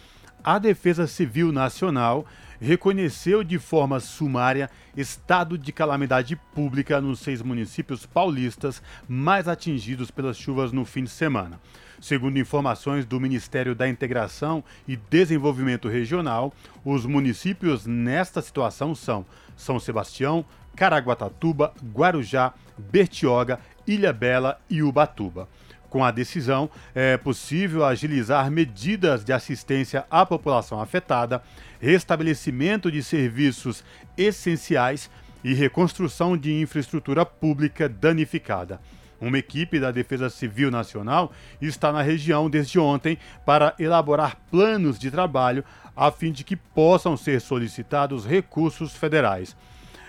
[0.44, 2.26] a Defesa Civil Nacional
[2.60, 10.38] reconheceu de forma sumária estado de calamidade pública nos seis municípios paulistas mais atingidos pelas
[10.38, 11.60] chuvas no fim de semana.
[12.00, 16.54] Segundo informações do Ministério da Integração e Desenvolvimento Regional,
[16.84, 19.26] os municípios nesta situação são
[19.56, 20.46] São Sebastião,
[20.76, 25.48] Caraguatatuba, Guarujá, Bertioga, Ilha Bela e Ubatuba.
[25.90, 31.42] Com a decisão, é possível agilizar medidas de assistência à população afetada,
[31.80, 33.84] restabelecimento de serviços
[34.18, 35.10] essenciais
[35.44, 38.80] e reconstrução de infraestrutura pública danificada.
[39.22, 41.32] Uma equipe da Defesa Civil Nacional
[41.62, 45.64] está na região desde ontem para elaborar planos de trabalho
[45.96, 49.56] a fim de que possam ser solicitados recursos federais.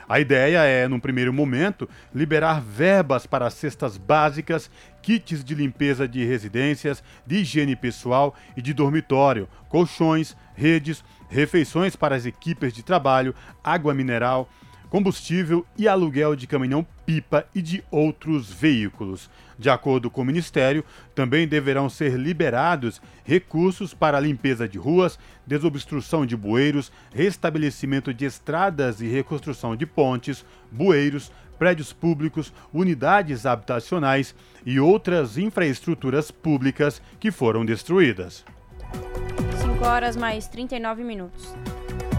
[0.09, 4.71] A ideia é, num primeiro momento, liberar verbas para cestas básicas,
[5.03, 12.15] kits de limpeza de residências, de higiene pessoal e de dormitório, colchões, redes, refeições para
[12.15, 13.35] as equipes de trabalho,
[13.65, 14.49] água mineral,
[14.89, 19.29] combustível e aluguel de caminhão-pipa e de outros veículos.
[19.59, 20.85] De acordo com o Ministério,
[21.15, 29.01] também deverão ser liberados recursos para limpeza de ruas, desobstrução de bueiros, restabelecimento de estradas
[29.01, 34.35] e reconstrução de pontes, bueiros, prédios públicos, unidades habitacionais
[34.65, 38.45] e outras infraestruturas públicas que foram destruídas.
[39.63, 41.55] 5 horas mais 39 minutos.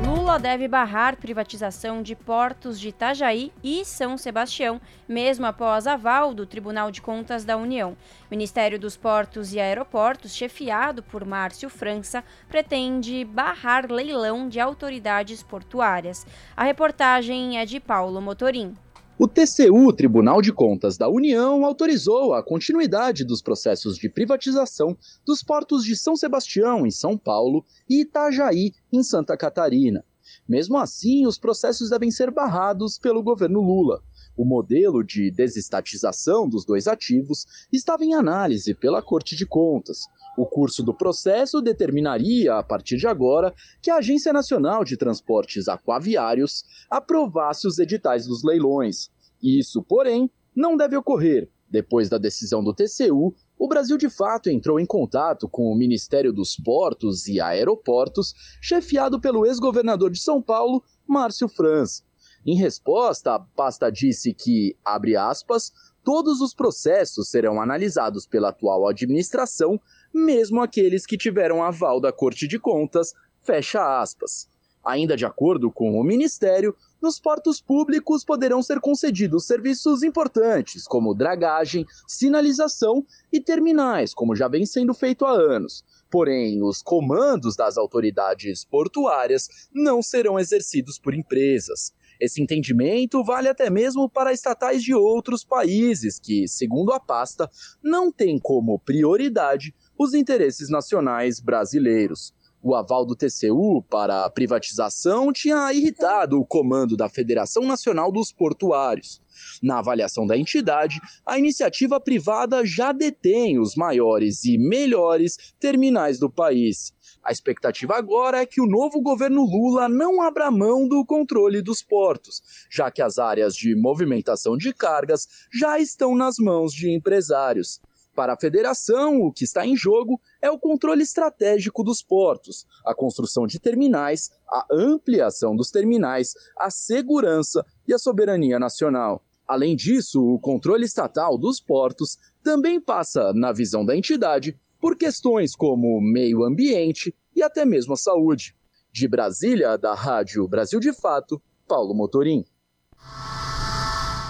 [0.05, 6.45] Lula deve barrar privatização de portos de Itajaí e São Sebastião, mesmo após aval do
[6.45, 7.91] Tribunal de Contas da União.
[7.91, 7.95] O
[8.29, 16.25] Ministério dos Portos e Aeroportos, chefiado por Márcio França, pretende barrar leilão de autoridades portuárias.
[16.55, 18.75] A reportagem é de Paulo Motorim.
[19.19, 24.95] O TCU, Tribunal de Contas da União, autorizou a continuidade dos processos de privatização
[25.25, 30.05] dos portos de São Sebastião, em São Paulo, e Itajaí, em Santa Catarina.
[30.47, 34.03] Mesmo assim, os processos devem ser barrados pelo governo Lula.
[34.37, 40.05] O modelo de desestatização dos dois ativos estava em análise pela Corte de Contas.
[40.37, 45.67] O curso do processo determinaria, a partir de agora, que a Agência Nacional de Transportes
[45.67, 49.09] Aquaviários aprovasse os editais dos leilões.
[49.41, 51.49] Isso, porém, não deve ocorrer.
[51.67, 56.31] Depois da decisão do TCU, o Brasil de fato entrou em contato com o Ministério
[56.31, 62.05] dos Portos e Aeroportos, chefiado pelo ex-governador de São Paulo, Márcio Franz.
[62.45, 65.73] Em resposta, a pasta disse que, abre aspas,
[66.07, 69.77] todos os processos serão analisados pela atual administração
[70.13, 74.47] mesmo aqueles que tiveram aval da Corte de Contas, fecha aspas.
[74.85, 81.13] Ainda de acordo com o Ministério, nos portos públicos poderão ser concedidos serviços importantes, como
[81.13, 85.83] dragagem, sinalização e terminais, como já vem sendo feito há anos.
[86.09, 91.91] Porém, os comandos das autoridades portuárias não serão exercidos por empresas.
[92.19, 97.49] Esse entendimento vale até mesmo para estatais de outros países que, segundo a pasta,
[97.83, 102.33] não têm como prioridade os interesses nacionais brasileiros.
[102.61, 108.31] O aval do TCU para a privatização tinha irritado o comando da Federação Nacional dos
[108.31, 109.21] Portuários.
[109.61, 116.29] Na avaliação da entidade, a iniciativa privada já detém os maiores e melhores terminais do
[116.29, 116.93] país.
[117.27, 121.83] A expectativa agora é que o novo governo Lula não abra mão do controle dos
[121.83, 127.81] portos, já que as áreas de movimentação de cargas já estão nas mãos de empresários.
[128.15, 132.95] Para a federação, o que está em jogo é o controle estratégico dos portos, a
[132.95, 139.21] construção de terminais, a ampliação dos terminais, a segurança e a soberania nacional.
[139.45, 145.55] Além disso, o controle estatal dos portos também passa, na visão da entidade, por questões
[145.55, 148.55] como meio ambiente e até mesmo a saúde.
[148.91, 152.43] De Brasília, da Rádio Brasil de Fato, Paulo Motorim.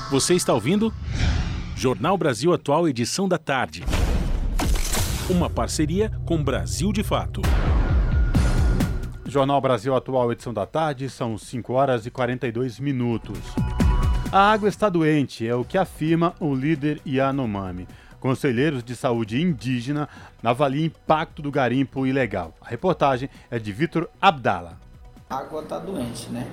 [0.09, 0.93] Você está ouvindo?
[1.75, 3.83] Jornal Brasil Atual, edição da tarde.
[5.29, 7.41] Uma parceria com Brasil de Fato.
[9.25, 13.37] Jornal Brasil Atual, edição da tarde, são 5 horas e 42 minutos.
[14.31, 17.87] A água está doente, é o que afirma o líder Yanomami.
[18.19, 20.09] Conselheiros de saúde indígena
[20.43, 22.53] avaliam impacto do garimpo ilegal.
[22.61, 24.77] A reportagem é de Vitor Abdala.
[25.29, 26.47] A água está doente, né?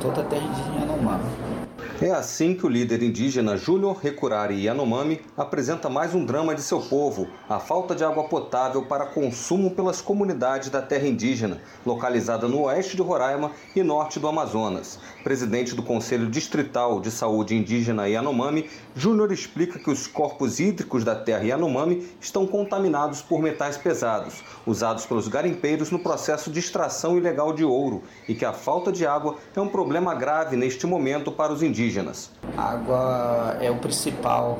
[0.00, 1.61] Toda a terra indígena Yanomami.
[2.02, 6.80] É assim que o líder indígena Júnior Recurari Yanomami apresenta mais um drama de seu
[6.80, 12.62] povo, a falta de água potável para consumo pelas comunidades da terra indígena, localizada no
[12.62, 14.98] oeste de Roraima e norte do Amazonas.
[15.22, 21.14] Presidente do Conselho Distrital de Saúde Indígena Yanomami, Júnior explica que os corpos hídricos da
[21.14, 27.52] terra Yanomami estão contaminados por metais pesados, usados pelos garimpeiros no processo de extração ilegal
[27.52, 31.52] de ouro, e que a falta de água é um problema grave neste momento para
[31.52, 32.30] os indígenas indígenas.
[32.56, 34.58] A água é o principal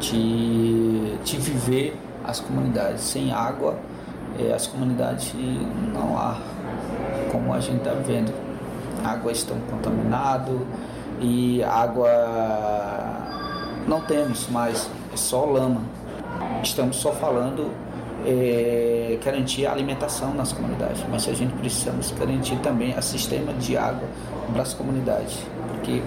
[0.00, 3.02] de, de viver as comunidades.
[3.02, 3.78] Sem água,
[4.38, 5.34] eh, as comunidades
[5.92, 6.38] não há
[7.30, 8.32] como a gente está vendo.
[9.04, 10.66] Água estão contaminado
[11.20, 12.08] e água
[13.86, 15.82] não temos mais, é só lama.
[16.62, 17.70] Estamos só falando
[18.24, 23.76] é, garantir a alimentação nas comunidades, mas a gente precisamos garantir também o sistema de
[23.76, 24.08] água
[24.52, 26.02] para as comunidades, porque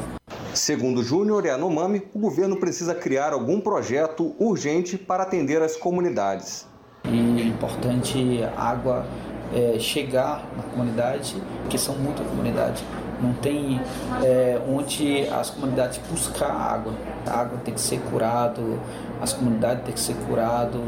[0.56, 6.66] Segundo Júnior Yanomami, o governo precisa criar algum projeto urgente para atender as comunidades.
[7.03, 9.06] E é importante a água
[9.53, 12.86] é, chegar na comunidade, porque são muitas comunidades.
[13.22, 13.82] Não tem
[14.24, 16.93] é, onde as comunidades buscar água.
[17.28, 18.80] A água tem que ser curado,
[19.22, 20.82] as comunidades têm que ser curado.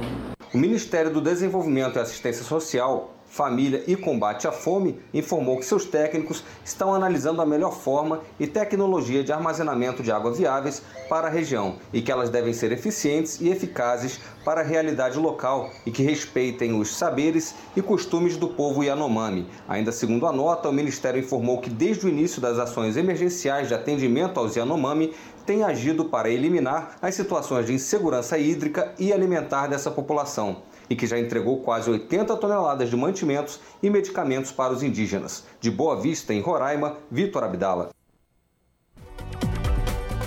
[0.53, 5.86] O Ministério do Desenvolvimento e Assistência Social Família e Combate à Fome informou que seus
[5.86, 11.30] técnicos estão analisando a melhor forma e tecnologia de armazenamento de água viáveis para a
[11.30, 16.03] região e que elas devem ser eficientes e eficazes para a realidade local e que
[16.03, 19.47] respeitem os saberes e costumes do povo Yanomami.
[19.67, 23.73] Ainda segundo a nota, o Ministério informou que desde o início das ações emergenciais de
[23.73, 25.13] atendimento aos Yanomami
[25.45, 30.57] tem agido para eliminar as situações de insegurança hídrica e alimentar dessa população
[30.89, 35.45] e que já entregou quase 80 toneladas de mantimentos e medicamentos para os indígenas.
[35.59, 37.89] De Boa Vista, em Roraima, Vitor Abdala.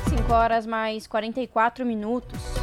[0.09, 2.60] 5 horas mais 44 minutos.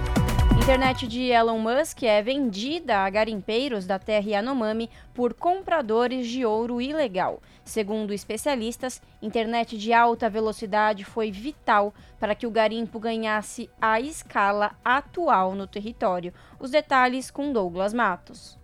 [0.67, 6.81] Internet de Elon Musk é vendida a garimpeiros da terra Yanomami por compradores de ouro
[6.81, 7.41] ilegal.
[7.63, 14.73] Segundo especialistas, internet de alta velocidade foi vital para que o garimpo ganhasse a escala
[14.83, 16.33] atual no território.
[16.59, 18.59] Os detalhes com Douglas Matos.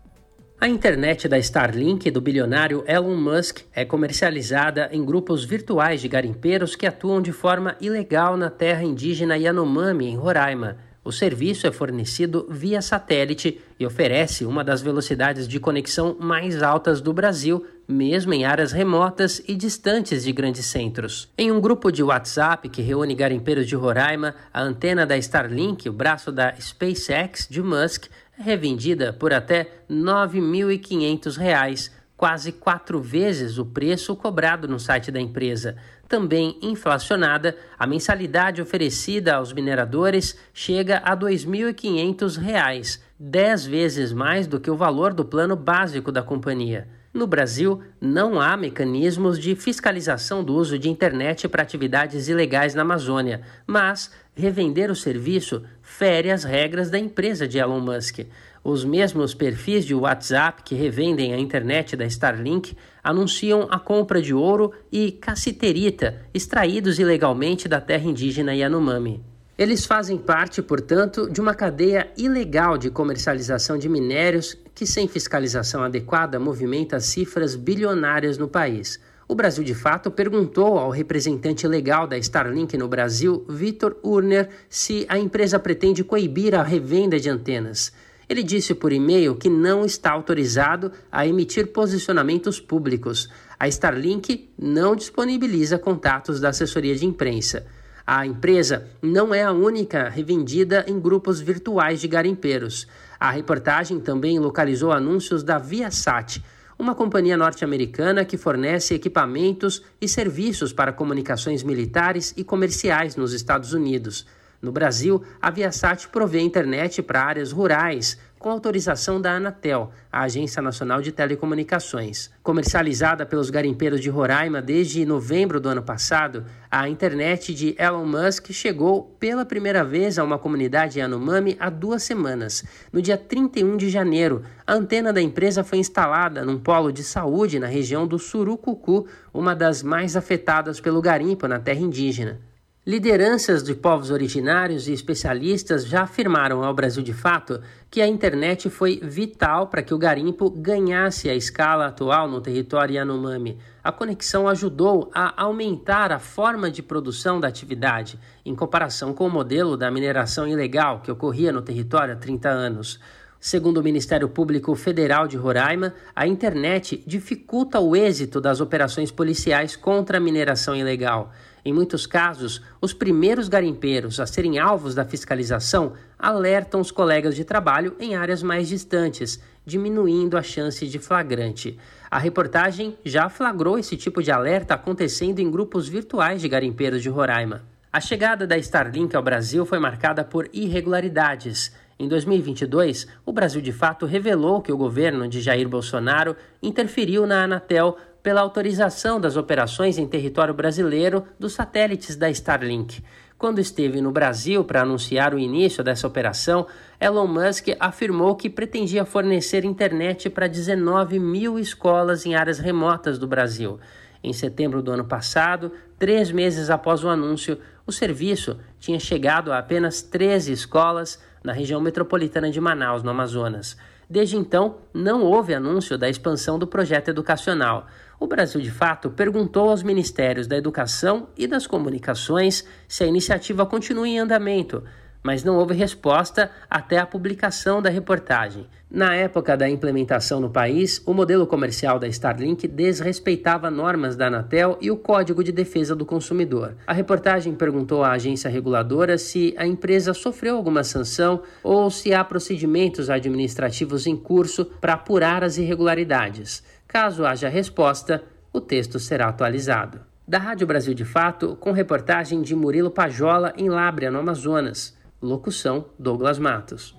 [0.59, 6.75] A internet da Starlink do bilionário Elon Musk é comercializada em grupos virtuais de garimpeiros
[6.75, 10.91] que atuam de forma ilegal na terra indígena Yanomami, em Roraima.
[11.03, 17.01] O serviço é fornecido via satélite e oferece uma das velocidades de conexão mais altas
[17.01, 21.29] do Brasil, mesmo em áreas remotas e distantes de grandes centros.
[21.37, 25.93] Em um grupo de WhatsApp que reúne garimpeiros de Roraima, a antena da Starlink, o
[25.93, 28.05] braço da SpaceX de Musk,
[28.39, 35.19] é revendida por até R$ 9.500 quase quatro vezes o preço cobrado no site da
[35.19, 35.75] empresa.
[36.07, 44.59] Também inflacionada, a mensalidade oferecida aos mineradores chega a R$ 2.500, dez vezes mais do
[44.59, 46.87] que o valor do plano básico da companhia.
[47.13, 52.81] No Brasil, não há mecanismos de fiscalização do uso de internet para atividades ilegais na
[52.81, 58.21] Amazônia, mas revender o serviço fere as regras da empresa de Elon Musk.
[58.63, 64.33] Os mesmos perfis de WhatsApp que revendem a internet da Starlink anunciam a compra de
[64.33, 69.21] ouro e cassiterita extraídos ilegalmente da terra indígena Yanomami.
[69.57, 75.83] Eles fazem parte, portanto, de uma cadeia ilegal de comercialização de minérios que, sem fiscalização
[75.83, 78.97] adequada, movimenta cifras bilionárias no país.
[79.27, 85.05] O Brasil de Fato perguntou ao representante legal da Starlink no Brasil, Vitor Urner, se
[85.09, 87.91] a empresa pretende coibir a revenda de antenas.
[88.33, 93.29] Ele disse por e-mail que não está autorizado a emitir posicionamentos públicos.
[93.59, 97.63] A Starlink não disponibiliza contatos da assessoria de imprensa.
[98.07, 102.87] A empresa não é a única revendida em grupos virtuais de garimpeiros.
[103.19, 106.43] A reportagem também localizou anúncios da Viasat,
[106.79, 113.73] uma companhia norte-americana que fornece equipamentos e serviços para comunicações militares e comerciais nos Estados
[113.73, 114.25] Unidos.
[114.63, 120.61] No Brasil, a Viasat provê internet para áreas rurais, com autorização da Anatel, a Agência
[120.61, 122.31] Nacional de Telecomunicações.
[122.41, 128.53] Comercializada pelos garimpeiros de Roraima desde novembro do ano passado, a internet de Elon Musk
[128.53, 132.63] chegou pela primeira vez a uma comunidade Yanomami há duas semanas.
[132.91, 137.59] No dia 31 de janeiro, a antena da empresa foi instalada num polo de saúde
[137.59, 142.39] na região do Surucucu, uma das mais afetadas pelo garimpo na terra indígena.
[142.85, 148.69] Lideranças de povos originários e especialistas já afirmaram ao Brasil de Fato que a internet
[148.69, 153.57] foi vital para que o garimpo ganhasse a escala atual no território Yanomami.
[153.81, 159.31] A conexão ajudou a aumentar a forma de produção da atividade, em comparação com o
[159.31, 162.99] modelo da mineração ilegal que ocorria no território há 30 anos.
[163.39, 169.77] Segundo o Ministério Público Federal de Roraima, a internet dificulta o êxito das operações policiais
[169.77, 171.31] contra a mineração ilegal.
[171.65, 177.45] Em muitos casos, os primeiros garimpeiros a serem alvos da fiscalização alertam os colegas de
[177.45, 181.77] trabalho em áreas mais distantes, diminuindo a chance de flagrante.
[182.11, 187.09] A reportagem já flagrou esse tipo de alerta acontecendo em grupos virtuais de garimpeiros de
[187.09, 187.63] Roraima.
[187.91, 191.71] A chegada da Starlink ao Brasil foi marcada por irregularidades.
[191.97, 197.43] Em 2022, o Brasil de fato revelou que o governo de Jair Bolsonaro interferiu na
[197.43, 203.03] Anatel pela autorização das operações em território brasileiro dos satélites da Starlink.
[203.37, 206.65] Quando esteve no Brasil para anunciar o início dessa operação,
[206.97, 213.27] Elon Musk afirmou que pretendia fornecer internet para 19 mil escolas em áreas remotas do
[213.27, 213.77] Brasil.
[214.23, 219.57] Em setembro do ano passado, três meses após o anúncio, o serviço tinha chegado a
[219.57, 223.75] apenas 13 escolas na região metropolitana de Manaus, no Amazonas.
[224.09, 227.87] Desde então, não houve anúncio da expansão do projeto educacional.
[228.23, 233.65] O Brasil, de fato, perguntou aos ministérios da Educação e das Comunicações se a iniciativa
[233.65, 234.81] continua em andamento,
[235.21, 238.65] mas não houve resposta até a publicação da reportagem.
[238.89, 244.77] Na época da implementação no país, o modelo comercial da Starlink desrespeitava normas da Anatel
[244.79, 246.75] e o Código de Defesa do Consumidor.
[246.87, 252.23] A reportagem perguntou à agência reguladora se a empresa sofreu alguma sanção ou se há
[252.23, 256.63] procedimentos administrativos em curso para apurar as irregularidades.
[256.93, 258.23] Caso haja resposta,
[258.53, 260.01] o texto será atualizado.
[260.27, 264.95] Da Rádio Brasil de Fato, com reportagem de Murilo Pajola em Lábrea, no Amazonas.
[265.19, 266.95] Locução: Douglas Matos.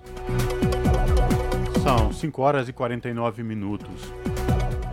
[1.81, 4.11] São 5 horas e 49 minutos.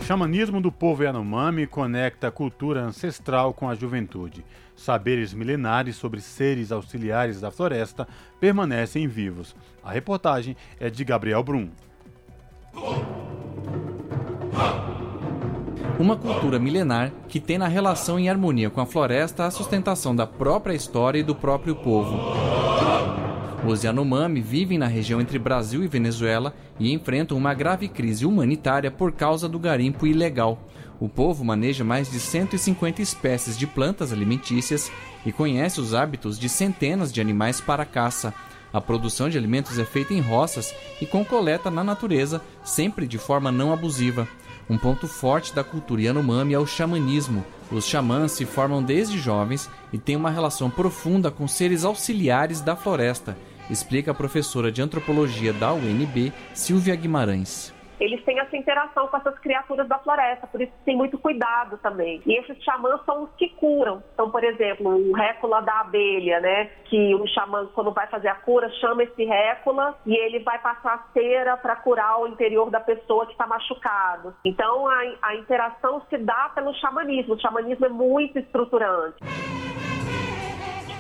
[0.02, 4.44] Xamanismo do povo Yanomami conecta a cultura ancestral com a juventude.
[4.76, 8.06] Saberes milenares sobre seres auxiliares da floresta
[8.38, 9.56] permanecem vivos.
[9.82, 11.70] A reportagem é de Gabriel Brum.
[15.98, 20.26] Uma cultura milenar que tem na relação em harmonia com a floresta a sustentação da
[20.26, 22.18] própria história e do próprio povo.
[23.64, 28.90] Os Yanomami vivem na região entre Brasil e Venezuela e enfrentam uma grave crise humanitária
[28.90, 30.66] por causa do garimpo ilegal.
[30.98, 34.90] O povo maneja mais de 150 espécies de plantas alimentícias
[35.24, 38.34] e conhece os hábitos de centenas de animais para caça.
[38.72, 43.18] A produção de alimentos é feita em roças e com coleta na natureza, sempre de
[43.18, 44.26] forma não abusiva.
[44.70, 47.44] Um ponto forte da cultura Yanomami é o xamanismo.
[47.70, 52.76] Os xamãs se formam desde jovens e têm uma relação profunda com seres auxiliares da
[52.76, 53.36] floresta
[53.70, 57.71] explica a professora de antropologia da UNB, Silvia Guimarães
[58.02, 62.20] eles têm essa interação com essas criaturas da floresta, por isso tem muito cuidado também.
[62.26, 64.02] E esses xamãs são os que curam.
[64.12, 66.64] Então, por exemplo, o récula da abelha, né?
[66.86, 71.08] Que o xamã, quando vai fazer a cura, chama esse récula e ele vai passar
[71.12, 74.34] cera para curar o interior da pessoa que está machucado.
[74.44, 77.34] Então, a, a interação se dá pelo xamanismo.
[77.34, 79.18] O xamanismo é muito estruturante.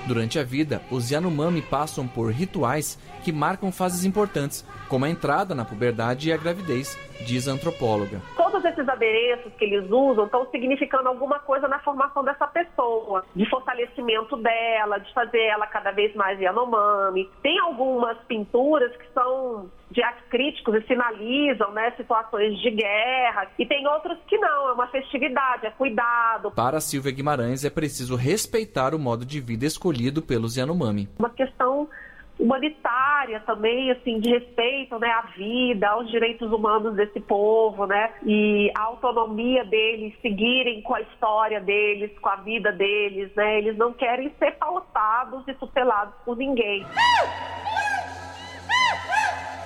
[0.06, 5.54] Durante a vida, os Yanomami passam por rituais que marcam fases importantes, como a entrada
[5.54, 8.20] na puberdade e a gravidez, diz a antropóloga.
[8.36, 13.48] Todos esses adereços que eles usam estão significando alguma coisa na formação dessa pessoa, de
[13.48, 17.30] fortalecimento dela, de fazer ela cada vez mais Yanomami.
[17.40, 23.48] Tem algumas pinturas que são de atos críticos e sinalizam né, situações de guerra.
[23.58, 26.50] E tem outros que não, é uma festividade, é cuidado.
[26.50, 31.08] Para Silvia Guimarães, é preciso respeitar o modo de vida escolhido pelos Yanomami.
[31.18, 31.88] Uma questão
[32.38, 38.70] humanitária também, assim, de respeito, né, à vida, aos direitos humanos desse povo, né, e
[38.76, 43.92] a autonomia deles, seguirem com a história deles, com a vida deles, né, eles não
[43.92, 46.84] querem ser pautados e tutelados por ninguém.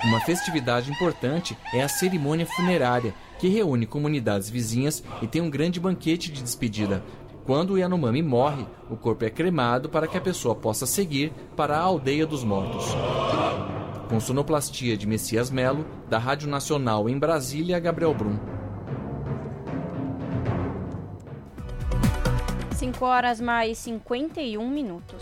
[0.03, 5.79] Uma festividade importante é a cerimônia funerária, que reúne comunidades vizinhas e tem um grande
[5.79, 7.03] banquete de despedida.
[7.45, 11.77] Quando o Yanomami morre, o corpo é cremado para que a pessoa possa seguir para
[11.77, 12.85] a aldeia dos mortos.
[14.07, 18.37] Com sonoplastia de Messias Melo, da Rádio Nacional em Brasília, Gabriel Brum.
[22.71, 25.19] 5 horas mais 51 minutos.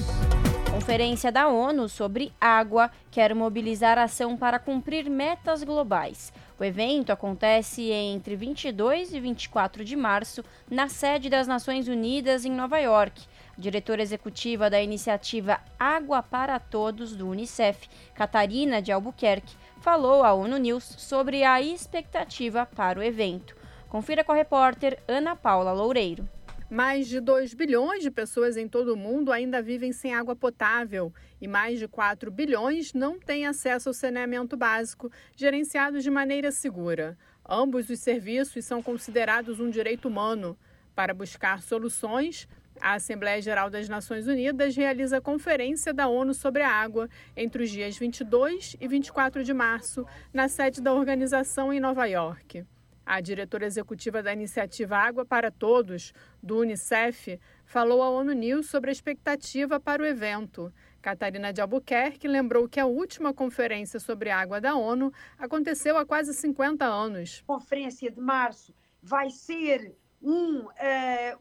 [0.76, 6.34] Conferência da ONU sobre água quer mobilizar ação para cumprir metas globais.
[6.60, 12.52] O evento acontece entre 22 e 24 de março na sede das Nações Unidas em
[12.52, 13.26] Nova York.
[13.58, 20.34] A diretora executiva da iniciativa Água para Todos do Unicef, Catarina de Albuquerque, falou à
[20.34, 23.56] ONU News sobre a expectativa para o evento.
[23.88, 26.35] Confira com a repórter Ana Paula Loureiro.
[26.70, 31.14] Mais de 2 bilhões de pessoas em todo o mundo ainda vivem sem água potável
[31.40, 37.16] e mais de 4 bilhões não têm acesso ao saneamento básico, gerenciado de maneira segura.
[37.48, 40.58] Ambos os serviços são considerados um direito humano.
[40.96, 42.48] Para buscar soluções,
[42.82, 47.08] a Assembleia Geral das Nações Unidas realiza a Conferência da ONU sobre a Água
[47.38, 50.04] entre os dias 22 e 24 de março,
[50.34, 52.66] na sede da organização em Nova York.
[53.06, 58.90] A diretora executiva da iniciativa Água para Todos, do Unicef, falou à ONU News sobre
[58.90, 60.74] a expectativa para o evento.
[61.04, 66.34] Catarina de Albuquerque lembrou que a última conferência sobre água da ONU aconteceu há quase
[66.34, 67.44] 50 anos.
[67.44, 70.72] A conferência de março vai ser um, uh,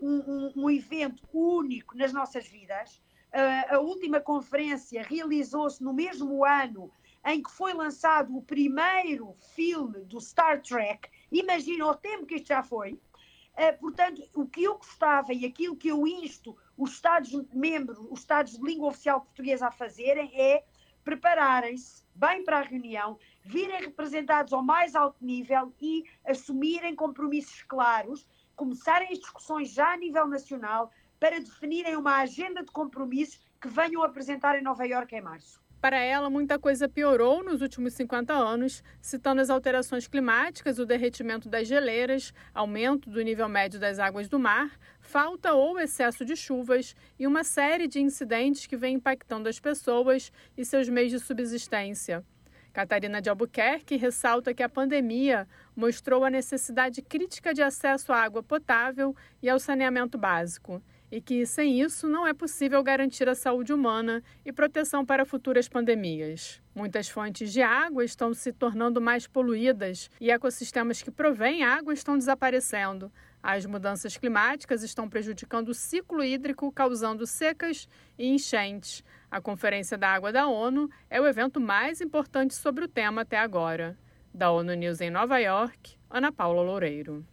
[0.02, 3.00] um, um, evento único nas nossas vidas.
[3.32, 6.92] Uh, a última conferência realizou-se no mesmo ano
[7.24, 12.46] em que foi lançado o primeiro filme do Star Trek, Imagina o tempo que isto
[12.46, 12.92] já foi.
[12.92, 18.56] Uh, portanto, o que eu gostava e aquilo que eu insto os Estados-membros, os Estados
[18.56, 20.64] de língua oficial portuguesa a fazerem é
[21.02, 28.28] prepararem-se bem para a reunião, virem representados ao mais alto nível e assumirem compromissos claros,
[28.54, 34.02] começarem as discussões já a nível nacional para definirem uma agenda de compromissos que venham
[34.02, 35.63] apresentar em Nova Iorque em março.
[35.84, 41.46] Para ela, muita coisa piorou nos últimos 50 anos, citando as alterações climáticas, o derretimento
[41.46, 46.96] das geleiras, aumento do nível médio das águas do mar, falta ou excesso de chuvas
[47.18, 52.24] e uma série de incidentes que vêm impactando as pessoas e seus meios de subsistência.
[52.72, 58.42] Catarina de Albuquerque ressalta que a pandemia mostrou a necessidade crítica de acesso à água
[58.42, 60.82] potável e ao saneamento básico
[61.14, 65.68] e que, sem isso, não é possível garantir a saúde humana e proteção para futuras
[65.68, 66.60] pandemias.
[66.74, 72.18] Muitas fontes de água estão se tornando mais poluídas e ecossistemas que provêm água estão
[72.18, 73.12] desaparecendo.
[73.40, 77.88] As mudanças climáticas estão prejudicando o ciclo hídrico, causando secas
[78.18, 79.04] e enchentes.
[79.30, 83.38] A Conferência da Água da ONU é o evento mais importante sobre o tema até
[83.38, 83.96] agora.
[84.34, 87.24] Da ONU News em Nova York, Ana Paula Loureiro.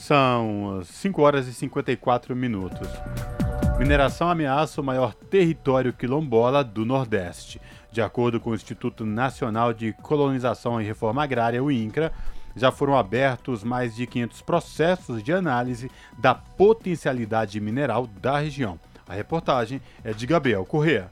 [0.00, 2.88] São 5 horas e 54 minutos.
[3.78, 7.60] Mineração ameaça o maior território quilombola do Nordeste.
[7.92, 12.14] De acordo com o Instituto Nacional de Colonização e Reforma Agrária, o INCRA,
[12.56, 18.80] já foram abertos mais de 500 processos de análise da potencialidade mineral da região.
[19.06, 21.10] A reportagem é de Gabriel Correa.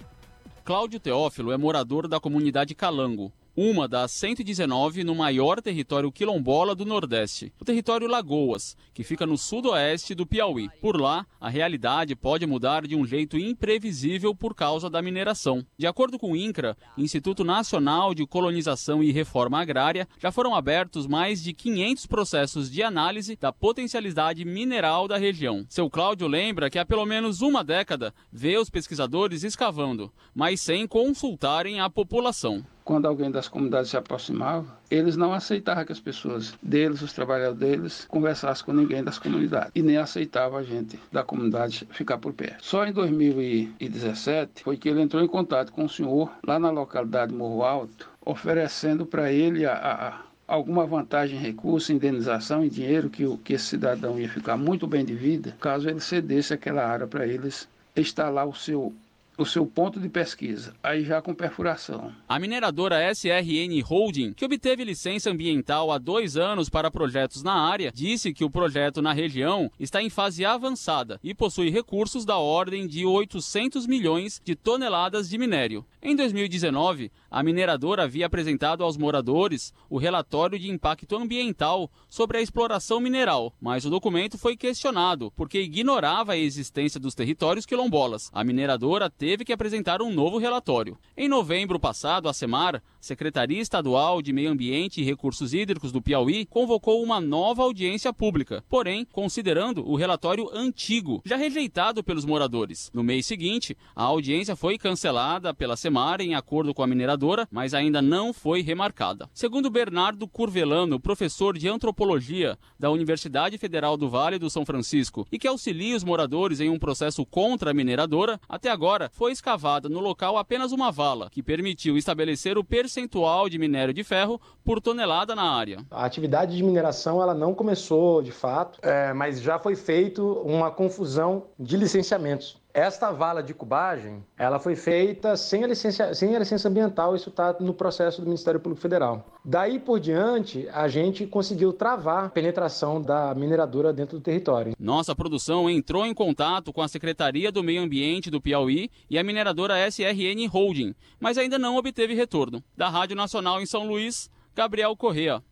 [0.64, 3.30] Cláudio Teófilo é morador da comunidade Calango,
[3.61, 9.36] uma das 119 no maior território quilombola do Nordeste, o território Lagoas, que fica no
[9.36, 10.70] sudoeste do Piauí.
[10.80, 15.66] Por lá, a realidade pode mudar de um jeito imprevisível por causa da mineração.
[15.76, 21.09] De acordo com o INCRA, Instituto Nacional de Colonização e Reforma Agrária, já foram abertos
[21.09, 25.66] mais de 500 processos de análise da potencialidade mineral da região.
[25.68, 30.86] Seu Cláudio lembra que há pelo menos uma década vê os pesquisadores escavando, mas sem
[30.86, 36.55] consultarem a população quando alguém das comunidades se aproximava, eles não aceitavam que as pessoas
[36.62, 41.22] deles, os trabalhadores deles, conversassem com ninguém das comunidades e nem aceitava a gente da
[41.22, 42.64] comunidade ficar por perto.
[42.64, 47.34] Só em 2017 foi que ele entrou em contato com o senhor lá na localidade
[47.34, 50.20] Morro Alto, oferecendo para ele a, a
[50.55, 55.05] alguma vantagem em recurso, indenização em dinheiro que, que esse cidadão ia ficar muito bem
[55.05, 58.95] de vida, caso ele cedesse aquela área para eles instalar o seu
[59.39, 62.12] o seu ponto de pesquisa, aí já com perfuração.
[62.28, 67.93] A mineradora SRN Holding, que obteve licença ambiental há dois anos para projetos na área,
[67.95, 72.89] disse que o projeto na região está em fase avançada e possui recursos da ordem
[72.89, 75.86] de 800 milhões de toneladas de minério.
[76.03, 82.41] Em 2019, a mineradora havia apresentado aos moradores o relatório de impacto ambiental sobre a
[82.41, 88.30] exploração mineral, mas o documento foi questionado porque ignorava a existência dos territórios quilombolas.
[88.32, 90.97] A mineradora teve que apresentar um novo relatório.
[91.16, 96.47] Em novembro passado, a SEMAR, Secretaria Estadual de Meio Ambiente e Recursos Hídricos do Piauí,
[96.47, 102.91] convocou uma nova audiência pública, porém, considerando o relatório antigo, já rejeitado pelos moradores.
[102.95, 107.18] No mês seguinte, a audiência foi cancelada pela SEMAR em acordo com a mineradora
[107.51, 109.29] mas ainda não foi remarcada.
[109.35, 115.39] Segundo Bernardo Curvelano, professor de antropologia da Universidade Federal do Vale do São Francisco e
[115.39, 119.98] que auxilia os moradores em um processo contra a mineradora, até agora foi escavada no
[119.98, 125.34] local apenas uma vala, que permitiu estabelecer o percentual de minério de ferro por tonelada
[125.34, 125.84] na área.
[125.90, 130.70] A atividade de mineração ela não começou de fato, é, mas já foi feito uma
[130.70, 132.56] confusão de licenciamentos.
[132.72, 137.30] Esta vala de cubagem, ela foi feita sem a licença, sem a licença ambiental, isso
[137.30, 139.26] está no processo do Ministério Público Federal.
[139.44, 144.74] Daí por diante, a gente conseguiu travar a penetração da mineradora dentro do território.
[144.78, 149.24] Nossa produção entrou em contato com a Secretaria do Meio Ambiente do Piauí e a
[149.24, 152.62] mineradora SRN Holding, mas ainda não obteve retorno.
[152.76, 155.42] Da Rádio Nacional em São Luís, Gabriel Correa.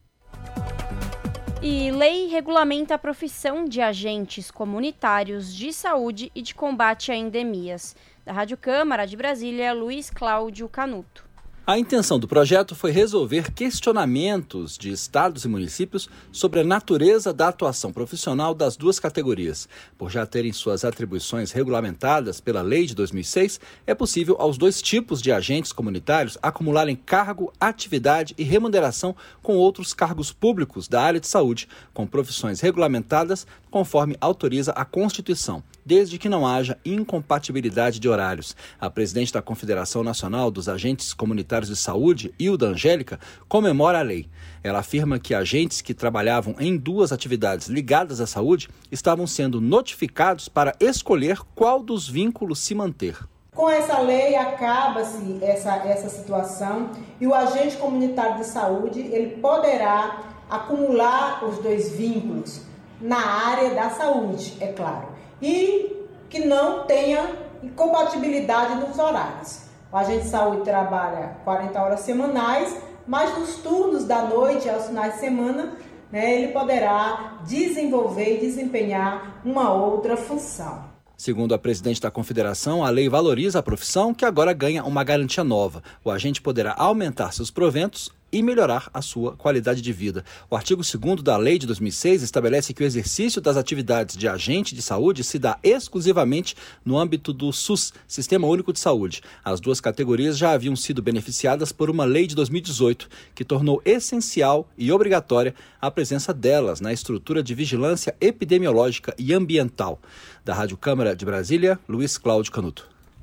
[1.68, 7.96] E lei regulamenta a profissão de agentes comunitários de saúde e de combate a endemias.
[8.24, 11.25] Da Rádio Câmara de Brasília, Luiz Cláudio Canuto.
[11.68, 17.48] A intenção do projeto foi resolver questionamentos de estados e municípios sobre a natureza da
[17.48, 19.68] atuação profissional das duas categorias.
[19.98, 25.20] Por já terem suas atribuições regulamentadas pela Lei de 2006, é possível aos dois tipos
[25.20, 31.26] de agentes comunitários acumularem cargo, atividade e remuneração com outros cargos públicos da área de
[31.26, 38.56] saúde, com profissões regulamentadas conforme autoriza a Constituição, desde que não haja incompatibilidade de horários.
[38.80, 44.28] A presidente da Confederação Nacional dos Agentes Comunitários de Saúde, Hilda Angélica, comemora a lei.
[44.64, 50.48] Ela afirma que agentes que trabalhavam em duas atividades ligadas à saúde estavam sendo notificados
[50.48, 53.16] para escolher qual dos vínculos se manter.
[53.54, 60.34] Com essa lei acaba-se essa, essa situação e o agente comunitário de saúde ele poderá
[60.50, 62.60] acumular os dois vínculos
[63.00, 65.08] na área da saúde, é claro,
[65.40, 69.62] e que não tenha incompatibilidade nos horários.
[69.92, 72.76] O agente de saúde trabalha 40 horas semanais,
[73.06, 75.76] mas nos turnos da noite, aos finais de semana,
[76.10, 80.84] né, ele poderá desenvolver e desempenhar uma outra função.
[81.16, 85.42] Segundo a presidente da confederação, a lei valoriza a profissão que agora ganha uma garantia
[85.42, 85.82] nova.
[86.04, 90.24] O agente poderá aumentar seus proventos e melhorar a sua qualidade de vida.
[90.50, 94.74] O artigo 2 da Lei de 2006 estabelece que o exercício das atividades de agente
[94.74, 99.22] de saúde se dá exclusivamente no âmbito do SUS, Sistema Único de Saúde.
[99.44, 104.68] As duas categorias já haviam sido beneficiadas por uma lei de 2018 que tornou essencial
[104.76, 110.00] e obrigatória a presença delas na estrutura de vigilância epidemiológica e ambiental.
[110.44, 112.95] Da Rádio Câmara de Brasília, Luiz Cláudio Canuto.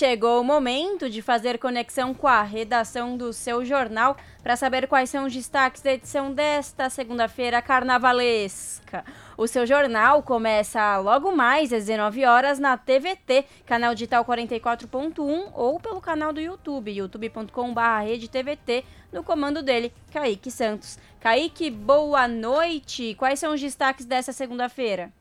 [0.00, 5.10] chegou o momento de fazer conexão com a redação do seu jornal para saber quais
[5.10, 9.04] são os destaques da edição desta segunda-feira carnavalesca.
[9.36, 15.78] O seu jornal começa logo mais às 19 horas na TVT, canal digital 44.1 ou
[15.78, 20.98] pelo canal do YouTube, youtube.com/redetvt, no comando dele, Kaique Santos.
[21.20, 23.14] Kaique, boa noite.
[23.16, 25.12] Quais são os destaques dessa segunda-feira?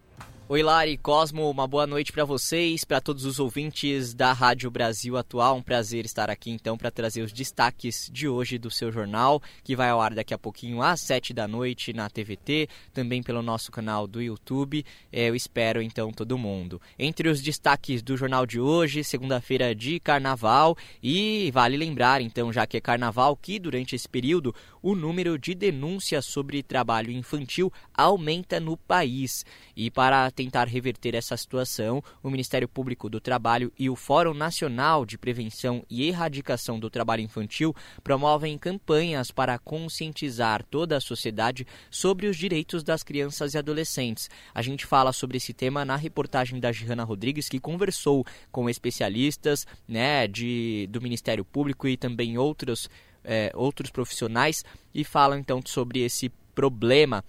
[0.52, 5.16] Oi, Lari, Cosmo, uma boa noite para vocês, para todos os ouvintes da Rádio Brasil
[5.16, 5.58] Atual.
[5.58, 9.76] Um prazer estar aqui então para trazer os destaques de hoje do seu jornal, que
[9.76, 13.72] vai ao ar daqui a pouquinho às 7 da noite na TVT, também pelo nosso
[13.72, 14.84] canal do YouTube.
[15.12, 16.82] É, eu espero então todo mundo.
[16.98, 22.66] Entre os destaques do jornal de hoje, segunda-feira de carnaval, e vale lembrar então, já
[22.66, 28.60] que é carnaval, que durante esse período o número de denúncias sobre trabalho infantil aumenta
[28.60, 29.46] no país.
[29.76, 35.06] E para tentar reverter essa situação, o Ministério Público do Trabalho e o Fórum Nacional
[35.06, 42.28] de Prevenção e Erradicação do Trabalho Infantil promovem campanhas para conscientizar toda a sociedade sobre
[42.28, 44.30] os direitos das crianças e adolescentes.
[44.54, 49.66] A gente fala sobre esse tema na reportagem da Giana Rodrigues, que conversou com especialistas
[49.88, 52.90] né, de, do Ministério Público e também outros,
[53.24, 54.64] é, outros profissionais
[54.94, 57.24] e falam então sobre esse problema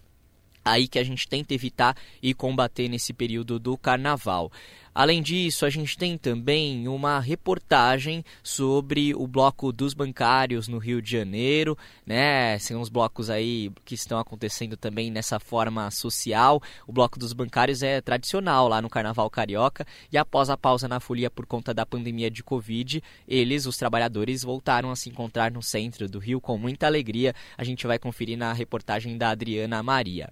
[0.65, 4.51] aí que a gente tenta evitar e combater nesse período do carnaval.
[4.93, 11.01] Além disso, a gente tem também uma reportagem sobre o bloco dos bancários no Rio
[11.01, 12.59] de Janeiro, né?
[12.59, 16.61] São os blocos aí que estão acontecendo também nessa forma social.
[16.89, 20.99] O bloco dos bancários é tradicional lá no Carnaval Carioca e após a pausa na
[20.99, 25.63] folia por conta da pandemia de Covid, eles, os trabalhadores, voltaram a se encontrar no
[25.63, 27.33] centro do Rio com muita alegria.
[27.57, 30.31] A gente vai conferir na reportagem da Adriana Maria.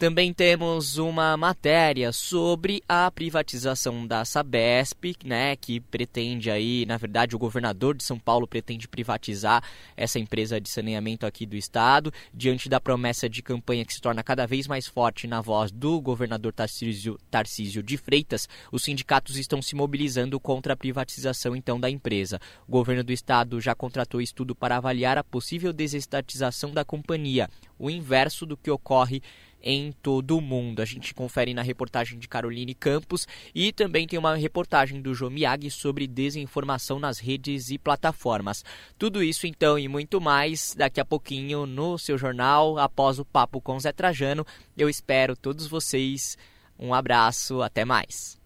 [0.00, 7.36] Também temos uma matéria sobre a privatização da Sabesp, né, que pretende aí, na verdade,
[7.36, 9.62] o governador de São Paulo pretende privatizar
[9.94, 14.22] essa empresa de saneamento aqui do estado, diante da promessa de campanha que se torna
[14.22, 19.60] cada vez mais forte na voz do governador Tarcísio, Tarcísio de Freitas, os sindicatos estão
[19.60, 22.40] se mobilizando contra a privatização então da empresa.
[22.66, 27.90] O governo do estado já contratou estudo para avaliar a possível desestatização da companhia, o
[27.90, 29.22] inverso do que ocorre
[29.62, 30.80] em todo o mundo.
[30.80, 35.30] A gente confere na reportagem de Caroline Campos e também tem uma reportagem do João
[35.30, 38.64] Miyagi sobre desinformação nas redes e plataformas.
[38.98, 43.60] Tudo isso então e muito mais daqui a pouquinho no seu jornal após o papo
[43.60, 44.46] com Zé Trajano.
[44.76, 46.36] Eu espero todos vocês.
[46.78, 48.38] Um abraço, até mais.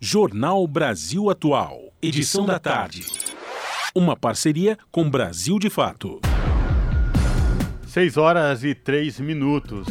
[0.00, 3.04] Jornal Brasil Atual, edição da tarde.
[3.94, 6.20] Uma parceria com Brasil de Fato.
[7.88, 9.88] 6 horas e 3 minutos.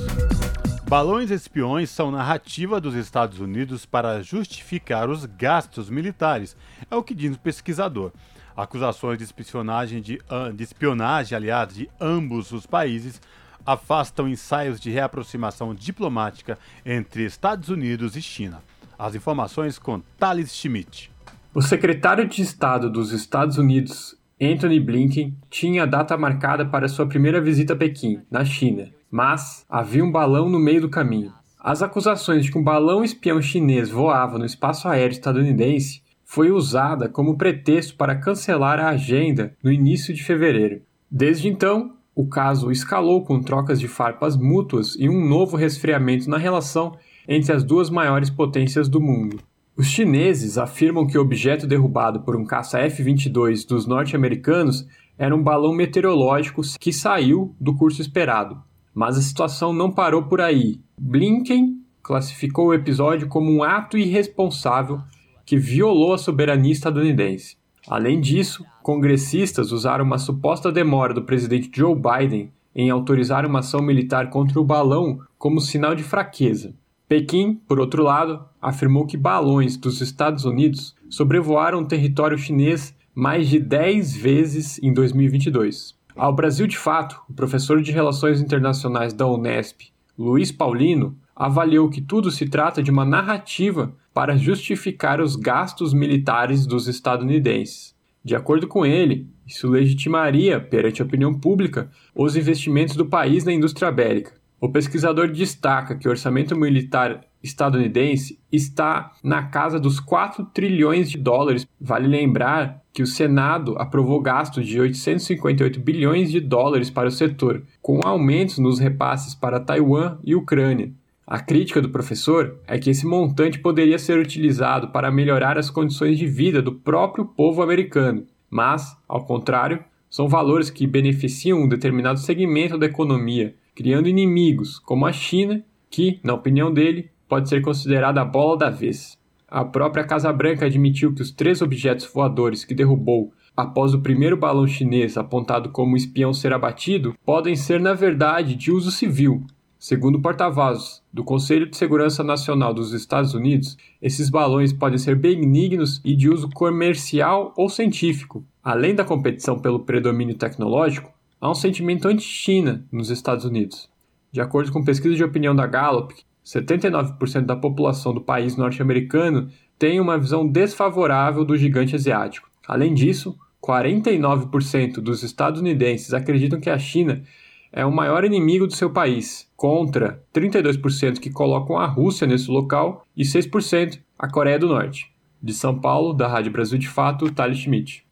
[0.90, 6.56] Balões espiões são narrativa dos Estados Unidos para justificar os gastos militares,
[6.90, 8.14] é o que diz o pesquisador.
[8.56, 10.18] Acusações de espionagem, de,
[10.56, 13.22] de espionagem aliás, de ambos os países
[13.66, 18.64] afastam ensaios de reaproximação diplomática entre Estados Unidos e China.
[18.98, 21.12] As informações com Thales Schmidt.
[21.54, 27.06] O secretário de Estado dos Estados Unidos, Anthony Blinken tinha a data marcada para sua
[27.06, 31.34] primeira visita a Pequim, na China, mas havia um balão no meio do caminho.
[31.60, 37.08] As acusações de que um balão espião chinês voava no espaço aéreo estadunidense foi usada
[37.08, 40.82] como pretexto para cancelar a agenda no início de fevereiro.
[41.10, 46.38] Desde então, o caso escalou com trocas de farpas mútuas e um novo resfriamento na
[46.38, 46.97] relação
[47.28, 49.39] entre as duas maiores potências do mundo.
[49.76, 54.88] Os chineses afirmam que o objeto derrubado por um caça F-22 dos norte-americanos
[55.18, 58.62] era um balão meteorológico que saiu do curso esperado.
[58.98, 60.82] Mas a situação não parou por aí.
[61.00, 65.00] Blinken classificou o episódio como um ato irresponsável
[65.45, 67.58] que violou a soberania estadunidense.
[67.88, 73.84] Além disso, congressistas usaram uma suposta demora do presidente Joe Biden em autorizar uma ação
[73.84, 76.74] militar contra o balão como sinal de fraqueza.
[77.08, 83.48] Pequim, por outro lado, afirmou que balões dos Estados Unidos sobrevoaram o território chinês mais
[83.48, 85.97] de 10 vezes em 2022.
[86.18, 92.01] Ao Brasil de Fato, o professor de Relações Internacionais da Unesp, Luiz Paulino, avaliou que
[92.01, 97.95] tudo se trata de uma narrativa para justificar os gastos militares dos estadunidenses.
[98.24, 103.53] De acordo com ele, isso legitimaria, perante a opinião pública, os investimentos do país na
[103.53, 104.34] indústria bélica.
[104.59, 111.18] O pesquisador destaca que o orçamento militar estadunidense está na casa dos 4 trilhões de
[111.18, 111.68] dólares.
[111.80, 117.64] Vale lembrar que o Senado aprovou gastos de 858 bilhões de dólares para o setor,
[117.82, 120.92] com aumentos nos repasses para Taiwan e Ucrânia.
[121.26, 126.18] A crítica do professor é que esse montante poderia ser utilizado para melhorar as condições
[126.18, 132.18] de vida do próprio povo americano, mas, ao contrário, são valores que beneficiam um determinado
[132.20, 138.22] segmento da economia, criando inimigos, como a China, que, na opinião dele, pode ser considerada
[138.22, 139.18] a bola da vez.
[139.48, 144.38] A própria Casa Branca admitiu que os três objetos voadores que derrubou após o primeiro
[144.38, 149.46] balão chinês apontado como espião ser abatido podem ser, na verdade, de uso civil
[149.80, 155.16] Segundo o porta-vozes do Conselho de Segurança Nacional dos Estados Unidos, esses balões podem ser
[155.16, 158.44] benignos e de uso comercial ou científico.
[158.64, 163.88] Além da competição pelo predomínio tecnológico, há um sentimento anti-China nos Estados Unidos.
[164.32, 166.16] De acordo com pesquisa de opinião da Gallup,
[166.48, 172.50] 79% da população do país norte-americano tem uma visão desfavorável do gigante asiático.
[172.66, 177.22] Além disso, 49% dos estadunidenses acreditam que a China
[177.70, 183.06] é o maior inimigo do seu país, contra 32% que colocam a Rússia nesse local
[183.16, 185.12] e 6% a Coreia do Norte.
[185.43, 188.08] De São Paulo, da Rádio Brasil de Fato, Thales Schmidt.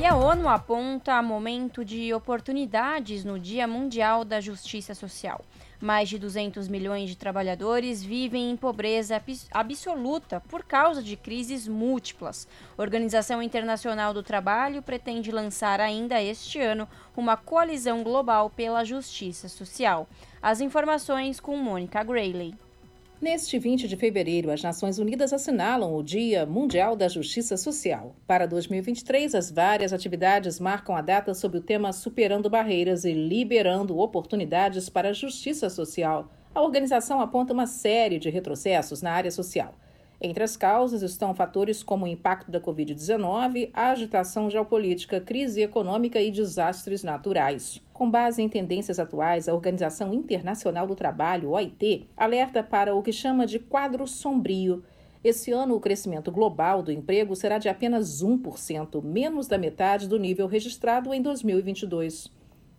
[0.00, 5.44] E a ONU aponta momento de oportunidades no Dia Mundial da Justiça Social.
[5.84, 9.22] Mais de 200 milhões de trabalhadores vivem em pobreza
[9.52, 12.48] absoluta por causa de crises múltiplas.
[12.78, 19.46] A Organização Internacional do Trabalho pretende lançar ainda este ano uma coalizão global pela justiça
[19.46, 20.08] social.
[20.40, 22.54] As informações com Mônica Grayley.
[23.20, 28.14] Neste 20 de fevereiro, as Nações Unidas assinalam o Dia Mundial da Justiça Social.
[28.26, 33.98] Para 2023, as várias atividades marcam a data sob o tema Superando Barreiras e Liberando
[33.98, 36.28] Oportunidades para a Justiça Social.
[36.54, 39.74] A organização aponta uma série de retrocessos na área social.
[40.26, 46.18] Entre as causas estão fatores como o impacto da Covid-19, a agitação geopolítica, crise econômica
[46.18, 47.78] e desastres naturais.
[47.92, 53.12] Com base em tendências atuais, a Organização Internacional do Trabalho, OIT, alerta para o que
[53.12, 54.82] chama de quadro sombrio.
[55.22, 60.18] Esse ano, o crescimento global do emprego será de apenas 1%, menos da metade do
[60.18, 62.32] nível registrado em 2022.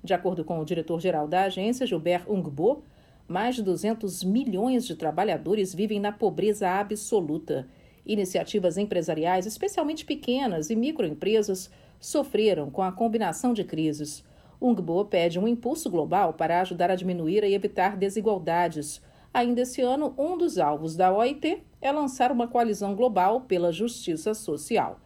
[0.04, 2.82] De acordo com o diretor-geral da agência, Gilbert Ungbo,
[3.28, 7.68] mais de 200 milhões de trabalhadores vivem na pobreza absoluta.
[8.06, 14.24] Iniciativas empresariais, especialmente pequenas e microempresas, sofreram com a combinação de crises.
[14.62, 19.02] Ungbo pede um impulso global para ajudar a diminuir e evitar desigualdades.
[19.34, 24.34] Ainda esse ano, um dos alvos da OIT é lançar uma coalizão global pela justiça
[24.34, 25.00] social.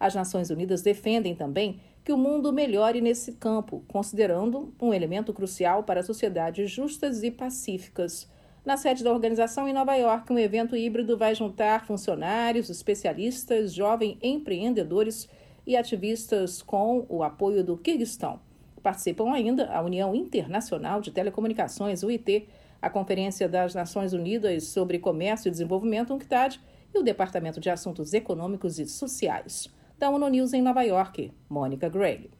[0.00, 5.82] As Nações Unidas defendem também que o mundo melhore nesse campo, considerando um elemento crucial
[5.82, 8.30] para sociedades justas e pacíficas.
[8.64, 14.18] Na sede da organização em Nova York, um evento híbrido vai juntar funcionários, especialistas, jovens
[14.22, 15.28] empreendedores
[15.66, 18.38] e ativistas com o apoio do Kirguistão.
[18.84, 22.46] Participam ainda a União Internacional de Telecomunicações, UIT,
[22.80, 26.60] a Conferência das Nações Unidas sobre Comércio e Desenvolvimento, UNCTAD,
[26.94, 31.88] e o Departamento de Assuntos Econômicos e Sociais da ONU News em Nova York, Mônica
[31.88, 32.30] Gray.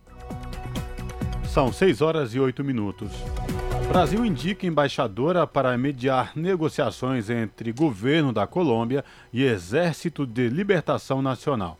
[1.48, 3.10] São 6 horas e 8 minutos.
[3.88, 11.78] Brasil indica embaixadora para mediar negociações entre governo da Colômbia e Exército de Libertação Nacional.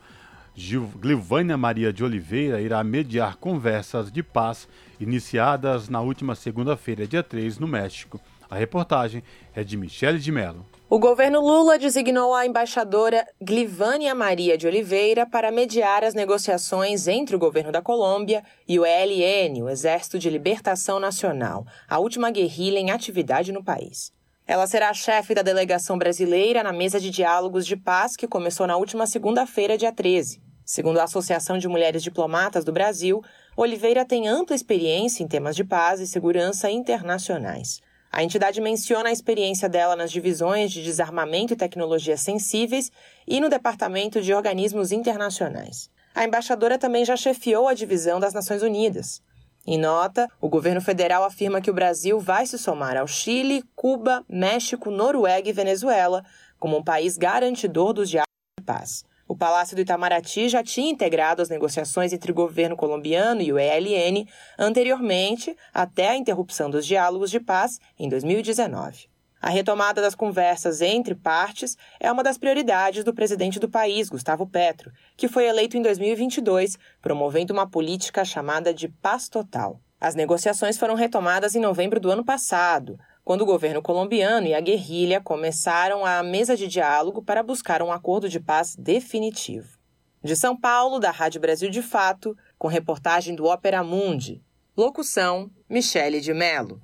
[0.99, 4.67] Glivânia Maria de Oliveira irá mediar conversas de paz
[4.99, 8.19] iniciadas na última segunda-feira, dia 3, no México.
[8.49, 9.23] A reportagem
[9.55, 10.65] é de Michele de Mello.
[10.89, 17.35] O governo Lula designou a embaixadora Glivânia Maria de Oliveira para mediar as negociações entre
[17.35, 22.79] o governo da Colômbia e o ELN, o Exército de Libertação Nacional, a última guerrilha
[22.79, 24.13] em atividade no país.
[24.47, 28.65] Ela será a chefe da delegação brasileira na mesa de diálogos de paz que começou
[28.65, 30.41] na última segunda-feira, dia 13.
[30.65, 33.25] Segundo a Associação de Mulheres Diplomatas do Brasil,
[33.57, 37.81] Oliveira tem ampla experiência em temas de paz e segurança internacionais.
[38.17, 42.91] A entidade menciona a experiência dela nas divisões de desarmamento e tecnologias sensíveis
[43.29, 45.91] e no Departamento de Organismos Internacionais.
[46.15, 49.21] A embaixadora também já chefiou a divisão das Nações Unidas.
[49.67, 54.25] Em nota, o governo federal afirma que o Brasil vai se somar ao Chile, Cuba,
[54.27, 56.25] México, Noruega e Venezuela
[56.59, 58.25] como um país garantidor dos diálogos
[58.59, 59.05] de paz.
[59.29, 63.59] O Palácio do Itamaraty já tinha integrado as negociações entre o governo colombiano e o
[63.59, 64.25] ELN
[64.57, 69.09] anteriormente, até a interrupção dos diálogos de paz em 2019.
[69.43, 74.47] A retomada das conversas entre partes é uma das prioridades do presidente do país, Gustavo
[74.47, 79.81] Petro, que foi eleito em 2022, promovendo uma política chamada de paz total.
[80.01, 84.61] As negociações foram retomadas em novembro do ano passado, quando o governo colombiano e a
[84.61, 89.81] guerrilha começaram a mesa de diálogo para buscar um acordo de paz definitivo.
[90.23, 94.41] De São Paulo, da Rádio Brasil de Fato, com reportagem do Ópera Mundi.
[94.77, 96.81] Locução: Michele de Mello.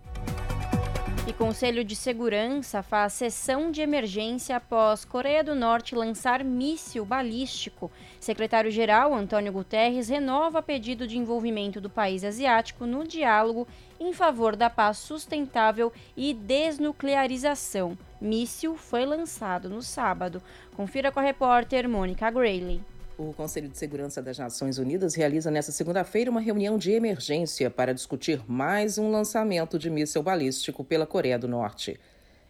[1.24, 7.92] E Conselho de Segurança faz sessão de emergência após Coreia do Norte lançar míssil balístico.
[8.18, 13.68] Secretário-geral Antônio Guterres renova pedido de envolvimento do país asiático no diálogo
[14.00, 17.96] em favor da paz sustentável e desnuclearização.
[18.20, 20.42] Míssil foi lançado no sábado.
[20.74, 22.80] Confira com a repórter Mônica Grayley.
[23.28, 27.94] O Conselho de Segurança das Nações Unidas realiza nesta segunda-feira uma reunião de emergência para
[27.94, 32.00] discutir mais um lançamento de míssil balístico pela Coreia do Norte.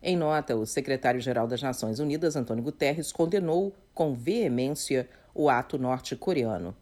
[0.03, 6.75] Em nota, o secretário-geral das Nações Unidas, Antônio Guterres, condenou com veemência o ato norte-coreano.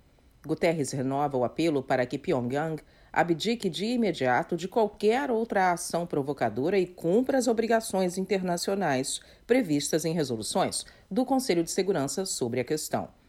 [0.46, 2.80] Guterres renova o apelo para que Pyongyang
[3.12, 10.14] abdique de imediato de qualquer outra ação provocadora e cumpra as obrigações internacionais previstas em
[10.14, 13.19] resoluções do Conselho de Segurança sobre a questão.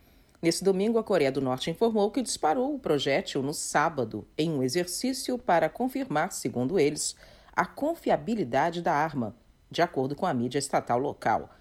[0.41, 4.63] Nesse domingo, a Coreia do Norte informou que disparou o projétil no sábado, em um
[4.63, 7.15] exercício para confirmar, segundo eles,
[7.55, 9.35] a confiabilidade da arma,
[9.69, 11.51] de acordo com a mídia estatal local.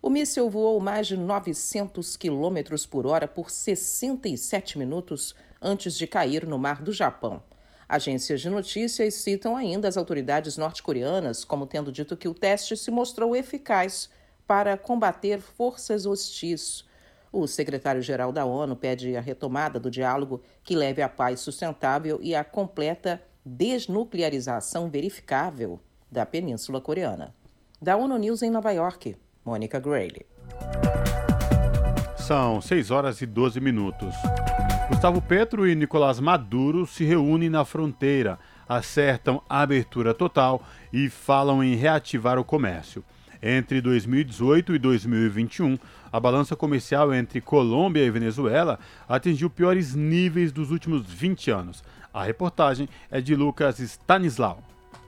[0.00, 6.46] O míssil voou mais de 900 km por hora por 67 minutos antes de cair
[6.46, 7.42] no mar do Japão.
[7.88, 12.92] Agências de notícias citam ainda as autoridades norte-coreanas como tendo dito que o teste se
[12.92, 14.08] mostrou eficaz
[14.46, 16.86] para combater forças hostis.
[17.32, 22.34] O secretário-geral da ONU pede a retomada do diálogo que leve à paz sustentável e
[22.34, 25.80] à completa desnuclearização verificável
[26.10, 27.34] da Península Coreana.
[27.80, 30.26] Da ONU News em Nova York, Mônica Grayley.
[32.16, 34.14] São 6 horas e 12 minutos.
[34.88, 38.38] Gustavo Petro e Nicolás Maduro se reúnem na fronteira,
[38.68, 43.04] acertam a abertura total e falam em reativar o comércio.
[43.42, 45.78] Entre 2018 e 2021,
[46.12, 48.78] a balança comercial entre Colômbia e Venezuela
[49.08, 51.84] atingiu piores níveis dos últimos 20 anos.
[52.12, 54.62] A reportagem é de Lucas Stanislau.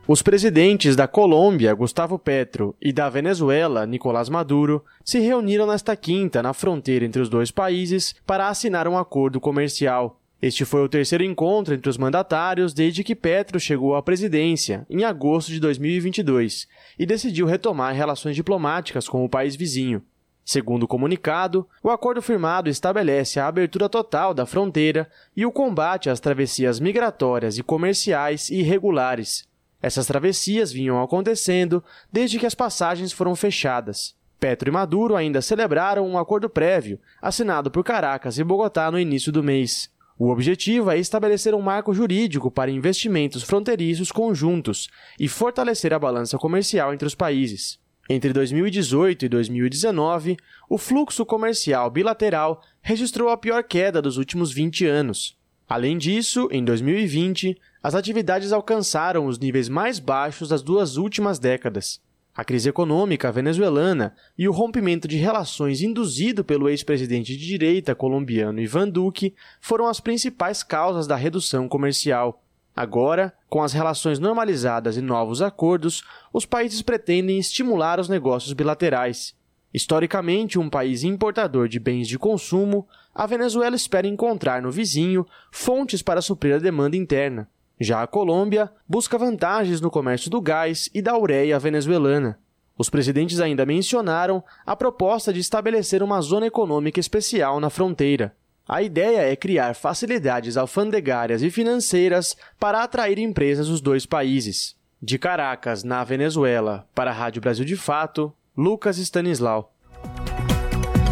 [0.06, 6.42] Os presidentes da Colômbia, Gustavo Petro, e da Venezuela, Nicolás Maduro, se reuniram nesta quinta
[6.42, 10.20] na fronteira entre os dois países para assinar um acordo comercial.
[10.42, 15.04] Este foi o terceiro encontro entre os mandatários desde que Petro chegou à presidência, em
[15.04, 16.66] agosto de 2022,
[16.98, 20.02] e decidiu retomar relações diplomáticas com o país vizinho.
[20.50, 26.10] Segundo o comunicado, o acordo firmado estabelece a abertura total da fronteira e o combate
[26.10, 29.48] às travessias migratórias e comerciais irregulares,
[29.80, 34.16] essas travessias vinham acontecendo desde que as passagens foram fechadas.
[34.40, 39.30] Petro e Maduro ainda celebraram um acordo prévio, assinado por Caracas e Bogotá no início
[39.30, 39.88] do mês.
[40.18, 46.36] O objetivo é estabelecer um marco jurídico para investimentos fronteiriços conjuntos e fortalecer a balança
[46.36, 47.79] comercial entre os países.
[48.12, 50.36] Entre 2018 e 2019,
[50.68, 55.38] o fluxo comercial bilateral registrou a pior queda dos últimos 20 anos.
[55.68, 62.00] Além disso, em 2020, as atividades alcançaram os níveis mais baixos das duas últimas décadas.
[62.34, 68.60] A crise econômica venezuelana e o rompimento de relações induzido pelo ex-presidente de direita colombiano
[68.60, 72.42] Ivan Duque foram as principais causas da redução comercial.
[72.80, 76.02] Agora, com as relações normalizadas e novos acordos,
[76.32, 79.34] os países pretendem estimular os negócios bilaterais.
[79.72, 86.00] Historicamente um país importador de bens de consumo, a Venezuela espera encontrar no vizinho fontes
[86.00, 87.50] para suprir a demanda interna.
[87.78, 92.38] Já a Colômbia busca vantagens no comércio do gás e da ureia venezuelana.
[92.78, 98.34] Os presidentes ainda mencionaram a proposta de estabelecer uma zona econômica especial na fronteira.
[98.72, 104.76] A ideia é criar facilidades alfandegárias e financeiras para atrair empresas dos dois países.
[105.02, 109.74] De Caracas, na Venezuela, para a Rádio Brasil de Fato, Lucas Stanislau.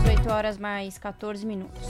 [0.04, 1.82] 18 horas mais 14 minutos.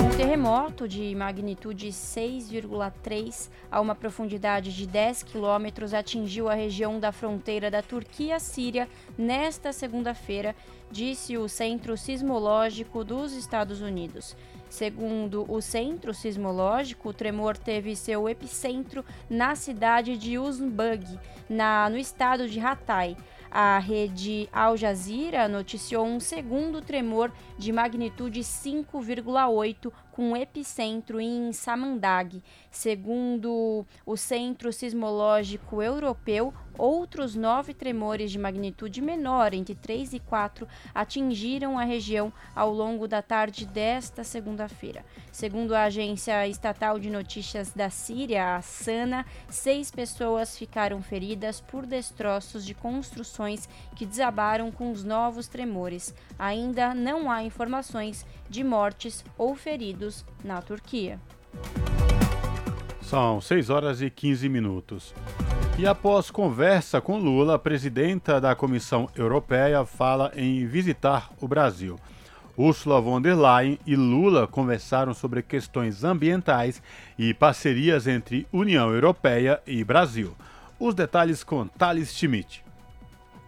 [0.00, 7.10] Um terremoto de magnitude 6,3 a uma profundidade de 10 quilômetros atingiu a região da
[7.10, 8.88] fronteira da Turquia-Síria
[9.18, 10.54] nesta segunda-feira,
[10.92, 14.36] disse o Centro Sismológico dos Estados Unidos.
[14.72, 21.04] Segundo o Centro Sismológico, o tremor teve seu epicentro na cidade de Uzbug,
[21.46, 23.14] na, no estado de Hatay.
[23.50, 32.42] A rede Al Jazeera noticiou um segundo tremor de magnitude 5,8 com epicentro em Samandag.
[32.70, 40.66] Segundo o Centro Sismológico Europeu, outros nove tremores de magnitude menor, entre 3 e 4,
[40.94, 45.04] atingiram a região ao longo da tarde desta segunda-feira.
[45.30, 51.86] Segundo a agência estatal de notícias da Síria, a SANA, seis pessoas ficaram feridas por
[51.86, 56.14] destroços de construções que desabaram com os novos tremores.
[56.38, 61.20] Ainda não há informações de mortes ou feridos na Turquia.
[63.02, 65.14] São 6 horas e 15 minutos.
[65.78, 71.98] E após conversa com Lula, a presidenta da Comissão Europeia fala em visitar o Brasil.
[72.56, 76.82] Ursula von der Leyen e Lula conversaram sobre questões ambientais
[77.18, 80.36] e parcerias entre União Europeia e Brasil.
[80.78, 82.62] Os detalhes com Thales Schmidt.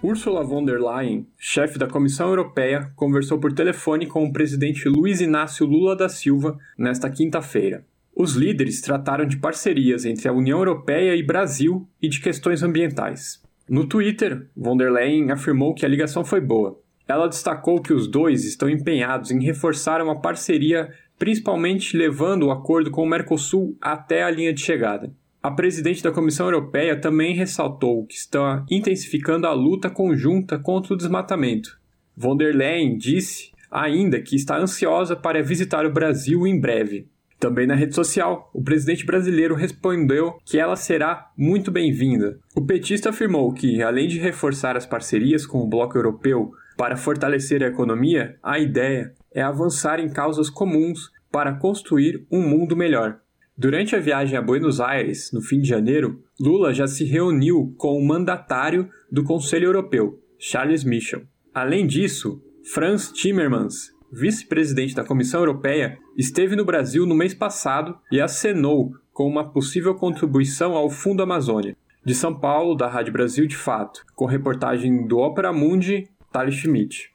[0.02, 5.20] Ursula von der Leyen, chefe da Comissão Europeia, conversou por telefone com o presidente Luiz
[5.20, 7.84] Inácio Lula da Silva nesta quinta-feira.
[8.16, 13.42] Os líderes trataram de parcerias entre a União Europeia e Brasil e de questões ambientais.
[13.68, 16.78] No Twitter, von der Leyen afirmou que a ligação foi boa.
[17.08, 22.90] Ela destacou que os dois estão empenhados em reforçar uma parceria, principalmente levando o acordo
[22.90, 25.12] com o Mercosul até a linha de chegada.
[25.42, 30.96] A presidente da Comissão Europeia também ressaltou que está intensificando a luta conjunta contra o
[30.96, 31.78] desmatamento.
[32.16, 37.08] Von der Leyen disse ainda que está ansiosa para visitar o Brasil em breve.
[37.44, 42.38] Também na rede social, o presidente brasileiro respondeu que ela será muito bem-vinda.
[42.56, 47.62] O petista afirmou que, além de reforçar as parcerias com o bloco europeu para fortalecer
[47.62, 53.20] a economia, a ideia é avançar em causas comuns para construir um mundo melhor.
[53.58, 57.98] Durante a viagem a Buenos Aires, no fim de janeiro, Lula já se reuniu com
[57.98, 61.24] o mandatário do Conselho Europeu, Charles Michel.
[61.52, 62.42] Além disso,
[62.72, 69.26] Franz Timmermans, vice-presidente da Comissão Europeia, esteve no Brasil no mês passado e acenou com
[69.26, 71.76] uma possível contribuição ao Fundo Amazônia.
[72.04, 77.14] De São Paulo, da Rádio Brasil de Fato, com reportagem do Opera Mundi, Thales Schmidt.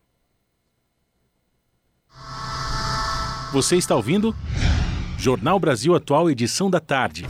[3.52, 4.36] Você está ouvindo?
[5.18, 7.26] Jornal Brasil Atual, edição da tarde.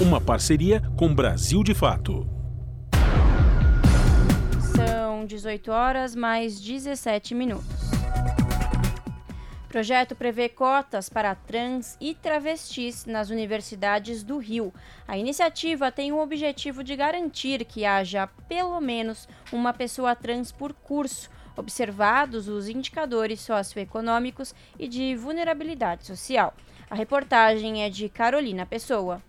[0.00, 2.26] Uma parceria com Brasil de Fato.
[4.74, 7.87] São 18 horas mais 17 minutos.
[9.68, 14.72] Projeto prevê cotas para trans e travestis nas universidades do Rio.
[15.06, 20.72] A iniciativa tem o objetivo de garantir que haja pelo menos uma pessoa trans por
[20.72, 26.54] curso observados os indicadores socioeconômicos e de vulnerabilidade social.
[26.88, 29.20] A reportagem é de Carolina Pessoa.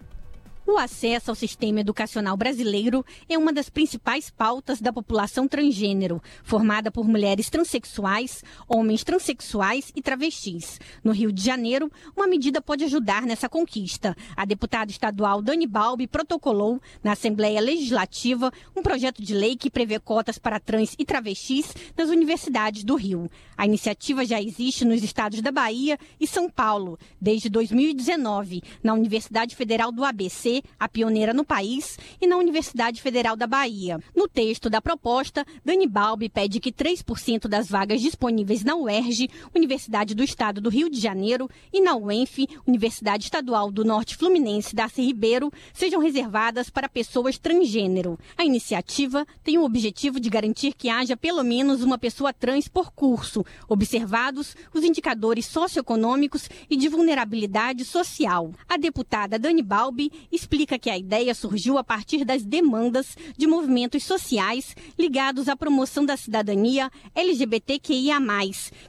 [0.71, 6.91] O acesso ao sistema educacional brasileiro é uma das principais pautas da população transgênero, formada
[6.91, 10.79] por mulheres transexuais, homens transexuais e travestis.
[11.03, 14.15] No Rio de Janeiro, uma medida pode ajudar nessa conquista.
[14.37, 19.97] A deputada estadual Dani Balbi protocolou na Assembleia Legislativa um projeto de lei que prevê
[19.97, 23.27] cotas para trans e travestis nas universidades do Rio.
[23.57, 29.55] A iniciativa já existe nos estados da Bahia e São Paulo desde 2019, na Universidade
[29.55, 33.99] Federal do ABC a pioneira no país, e na Universidade Federal da Bahia.
[34.15, 40.15] No texto da proposta, Dani Balbi pede que 3% das vagas disponíveis na UERJ, Universidade
[40.15, 45.02] do Estado do Rio de Janeiro, e na UENF, Universidade Estadual do Norte Fluminense Darcy
[45.02, 48.18] Ribeiro, sejam reservadas para pessoas transgênero.
[48.38, 52.91] A iniciativa tem o objetivo de garantir que haja pelo menos uma pessoa trans por
[52.91, 58.52] curso, observados os indicadores socioeconômicos e de vulnerabilidade social.
[58.68, 60.11] A deputada Dani Balbi
[60.49, 66.03] explica que a ideia surgiu a partir das demandas de movimentos sociais ligados à promoção
[66.03, 68.17] da cidadania LGBTQIA,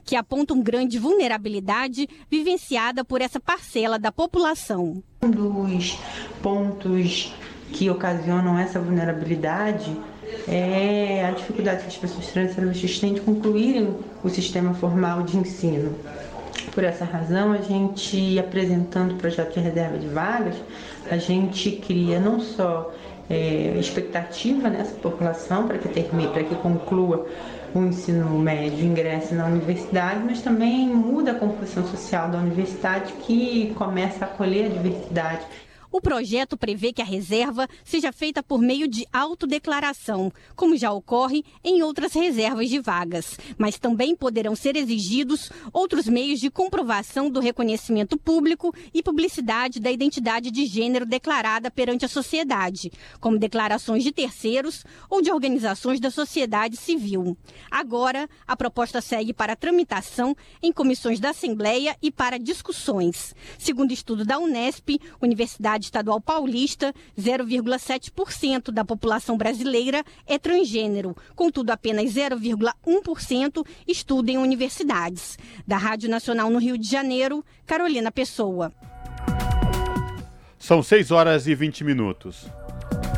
[0.03, 5.03] que apontam grande vulnerabilidade vivenciada por essa parcela da população.
[5.21, 5.99] Um dos
[6.41, 7.31] pontos
[7.71, 9.95] que ocasionam essa vulnerabilidade
[10.47, 12.55] é a dificuldade que as pessoas trans
[12.99, 15.95] têm de concluírem o sistema formal de ensino.
[16.73, 20.55] Por essa razão, a gente, apresentando o projeto de reserva de vagas,
[21.09, 22.93] a gente cria não só
[23.29, 27.27] é, expectativa nessa população para que termine, para que conclua
[27.73, 33.73] o ensino médio, ingresse na universidade, mas também muda a composição social da universidade que
[33.77, 35.45] começa a acolher a diversidade
[35.91, 41.43] o projeto prevê que a reserva seja feita por meio de autodeclaração, como já ocorre
[41.63, 47.39] em outras reservas de vagas, mas também poderão ser exigidos outros meios de comprovação do
[47.39, 54.11] reconhecimento público e publicidade da identidade de gênero declarada perante a sociedade, como declarações de
[54.11, 57.37] terceiros ou de organizações da sociedade civil.
[57.69, 63.35] Agora, a proposta segue para tramitação em comissões da Assembleia e para discussões.
[63.57, 71.15] Segundo estudo da Unesp, Universidade Universidade Estadual Paulista, 0,7% da população brasileira é transgênero.
[71.35, 75.37] Contudo, apenas 0,1% estuda em universidades.
[75.67, 78.71] Da Rádio Nacional no Rio de Janeiro, Carolina Pessoa.
[80.59, 82.45] São 6 horas e 20 minutos.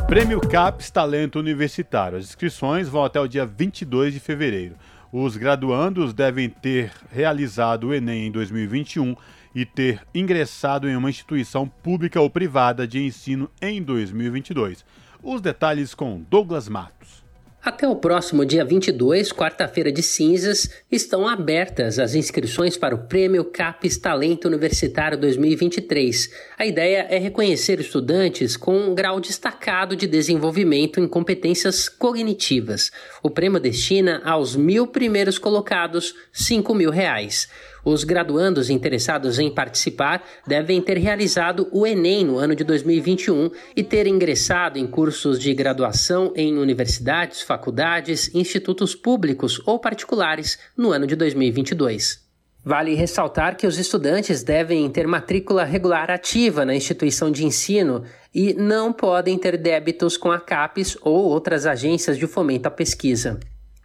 [0.06, 2.16] Prêmio CAPES Talento Universitário.
[2.16, 4.76] As inscrições vão até o dia 22 de fevereiro.
[5.12, 9.14] Os graduandos devem ter realizado o Enem em 2021
[9.54, 14.84] e ter ingressado em uma instituição pública ou privada de ensino em 2022.
[15.22, 17.24] Os detalhes com Douglas Matos.
[17.64, 23.42] Até o próximo dia 22, quarta-feira de cinzas, estão abertas as inscrições para o Prêmio
[23.42, 26.30] CAPES Talento Universitário 2023.
[26.58, 32.92] A ideia é reconhecer estudantes com um grau destacado de desenvolvimento em competências cognitivas.
[33.22, 37.48] O prêmio destina aos mil primeiros colocados 5 mil reais.
[37.84, 43.82] Os graduandos interessados em participar devem ter realizado o Enem no ano de 2021 e
[43.82, 51.06] ter ingressado em cursos de graduação em universidades, faculdades, institutos públicos ou particulares no ano
[51.06, 52.24] de 2022.
[52.64, 58.02] Vale ressaltar que os estudantes devem ter matrícula regular ativa na instituição de ensino
[58.34, 63.38] e não podem ter débitos com a CAPES ou outras agências de fomento à pesquisa.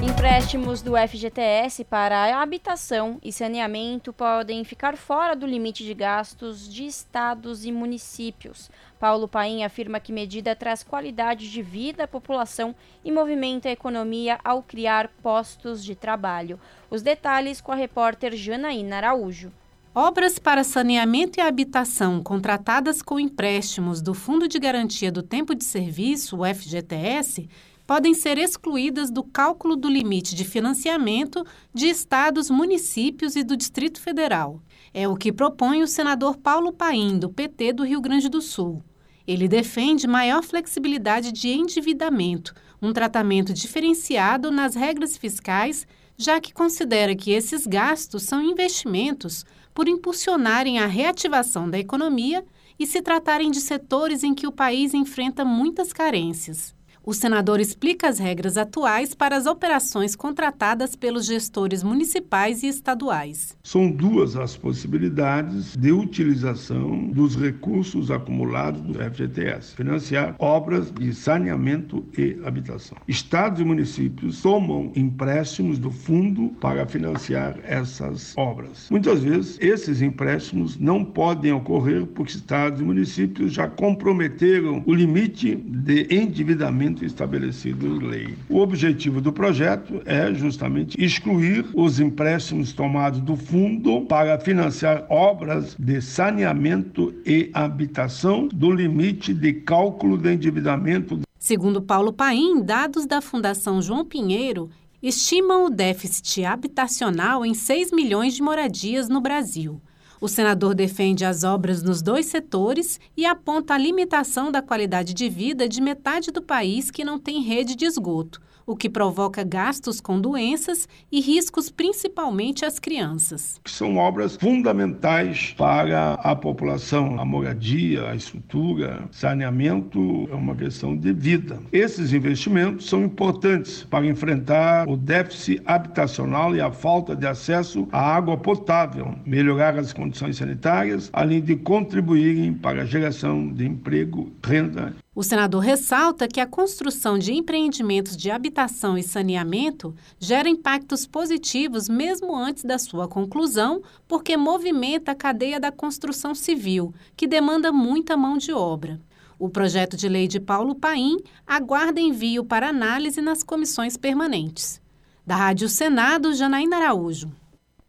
[0.01, 6.85] Empréstimos do FGTS para habitação e saneamento podem ficar fora do limite de gastos de
[6.85, 8.71] estados e municípios.
[9.01, 14.39] Paulo Paim afirma que medida traz qualidade de vida à população e movimenta a economia
[14.43, 16.59] ao criar postos de trabalho.
[16.87, 19.51] Os detalhes com a repórter Janaína Araújo.
[19.95, 25.63] Obras para saneamento e habitação contratadas com empréstimos do Fundo de Garantia do Tempo de
[25.63, 27.49] Serviço, o FGTS,
[27.87, 33.99] podem ser excluídas do cálculo do limite de financiamento de estados, municípios e do Distrito
[33.99, 34.61] Federal.
[34.93, 38.83] É o que propõe o senador Paulo Paim, do PT do Rio Grande do Sul.
[39.31, 45.87] Ele defende maior flexibilidade de endividamento, um tratamento diferenciado nas regras fiscais,
[46.17, 52.43] já que considera que esses gastos são investimentos por impulsionarem a reativação da economia
[52.77, 56.75] e se tratarem de setores em que o país enfrenta muitas carências.
[57.03, 63.57] O senador explica as regras atuais para as operações contratadas pelos gestores municipais e estaduais.
[63.63, 72.05] São duas as possibilidades de utilização dos recursos acumulados do FGTS: financiar obras de saneamento
[72.15, 72.95] e habitação.
[73.07, 78.87] Estados e municípios tomam empréstimos do fundo para financiar essas obras.
[78.91, 85.55] Muitas vezes, esses empréstimos não podem ocorrer porque estados e municípios já comprometeram o limite
[85.55, 88.37] de endividamento estabelecido em lei.
[88.49, 95.75] O objetivo do projeto é justamente excluir os empréstimos tomados do fundo para financiar obras
[95.77, 101.19] de saneamento e habitação do limite de cálculo de endividamento.
[101.39, 104.69] Segundo Paulo Paim, dados da Fundação João Pinheiro
[105.01, 109.81] estimam o déficit habitacional em 6 milhões de moradias no Brasil.
[110.21, 115.27] O senador defende as obras nos dois setores e aponta a limitação da qualidade de
[115.27, 119.99] vida de metade do país que não tem rede de esgoto o que provoca gastos
[119.99, 123.59] com doenças e riscos principalmente às crianças.
[123.65, 131.13] São obras fundamentais para a população, a moradia, a estrutura, saneamento é uma questão de
[131.13, 131.59] vida.
[131.71, 138.15] Esses investimentos são importantes para enfrentar o déficit habitacional e a falta de acesso à
[138.15, 144.93] água potável, melhorar as condições sanitárias, além de contribuírem para a geração de emprego, renda
[145.13, 151.89] o senador ressalta que a construção de empreendimentos de habitação e saneamento gera impactos positivos
[151.89, 158.15] mesmo antes da sua conclusão, porque movimenta a cadeia da construção civil, que demanda muita
[158.15, 159.01] mão de obra.
[159.37, 164.81] O projeto de lei de Paulo Paim aguarda envio para análise nas comissões permanentes.
[165.27, 167.29] Da Rádio Senado, Janaína Araújo.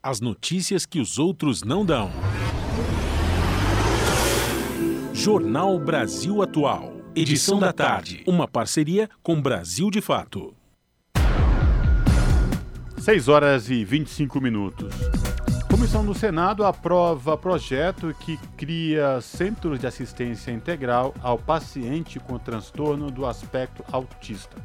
[0.02, 2.10] As notícias que os outros não dão.
[5.12, 6.91] Jornal Brasil Atual.
[7.14, 8.24] Edição da tarde.
[8.26, 10.56] Uma parceria com Brasil de Fato.
[12.96, 14.94] 6 horas e 25 minutos.
[15.70, 23.10] Comissão do Senado aprova projeto que cria centros de assistência integral ao paciente com transtorno
[23.10, 24.56] do aspecto autista.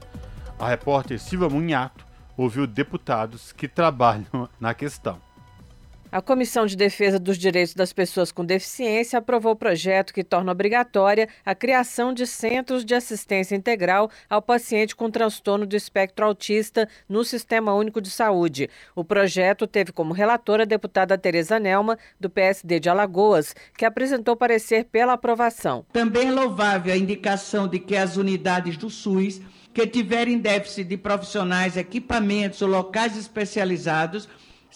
[0.57, 2.05] A repórter Silva Munhato
[2.37, 5.26] ouviu deputados que trabalham na questão.
[6.09, 10.53] A Comissão de Defesa dos Direitos das Pessoas com Deficiência aprovou o projeto que torna
[10.53, 16.87] obrigatória a criação de centros de assistência integral ao paciente com transtorno do espectro autista
[17.09, 18.69] no Sistema Único de Saúde.
[18.95, 24.37] O projeto teve como relatora a deputada Tereza Nelma, do PSD de Alagoas, que apresentou
[24.37, 25.85] parecer pela aprovação.
[25.91, 29.41] Também é louvável a indicação de que as unidades do SUS
[29.73, 34.27] que tiverem déficit de profissionais, equipamentos ou locais especializados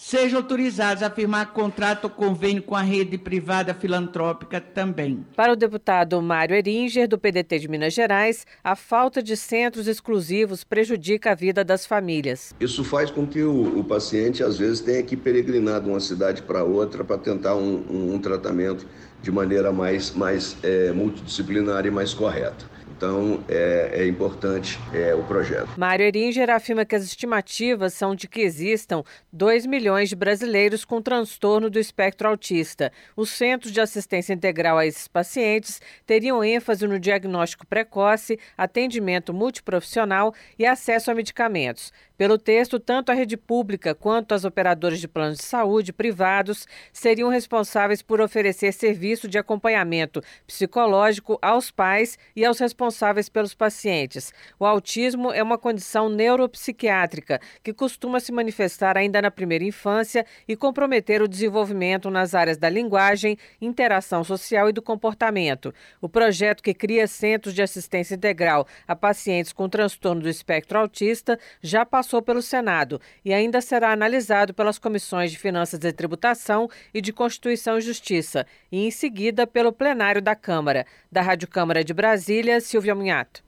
[0.02, 5.24] sejam autorizados a firmar contrato ou convênio com a rede privada filantrópica também.
[5.36, 10.64] Para o deputado Mário Eringer, do PDT de Minas Gerais, a falta de centros exclusivos
[10.64, 12.52] prejudica a vida das famílias.
[12.58, 16.42] Isso faz com que o, o paciente, às vezes, tenha que peregrinar de uma cidade
[16.42, 18.84] para outra para tentar um, um, um, tratamento
[19.22, 22.71] de maneira mais, mais é, multidisciplinar e mais correta.
[23.02, 25.70] Então, é, é importante é, o projeto.
[25.76, 29.02] Mário Eringer afirma que as estimativas são de que existam
[29.32, 32.92] 2 milhões de brasileiros com transtorno do espectro autista.
[33.16, 40.32] Os centros de assistência integral a esses pacientes teriam ênfase no diagnóstico precoce, atendimento multiprofissional
[40.56, 41.92] e acesso a medicamentos.
[42.22, 47.28] Pelo texto, tanto a rede pública quanto as operadoras de planos de saúde privados seriam
[47.28, 54.32] responsáveis por oferecer serviço de acompanhamento psicológico aos pais e aos responsáveis pelos pacientes.
[54.56, 60.54] O autismo é uma condição neuropsiquiátrica que costuma se manifestar ainda na primeira infância e
[60.54, 65.74] comprometer o desenvolvimento nas áreas da linguagem, interação social e do comportamento.
[66.00, 71.36] O projeto que cria centros de assistência integral a pacientes com transtorno do espectro autista
[71.60, 76.68] já passou passou pelo Senado e ainda será analisado pelas comissões de Finanças e Tributação
[76.92, 80.84] e de Constituição e Justiça, e em seguida pelo plenário da Câmara.
[81.10, 83.42] Da Rádio Câmara de Brasília, Silvia Munhato.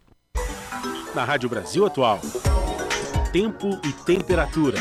[1.14, 2.20] Na Rádio Brasil Atual.
[3.32, 4.78] Tempo e temperatura.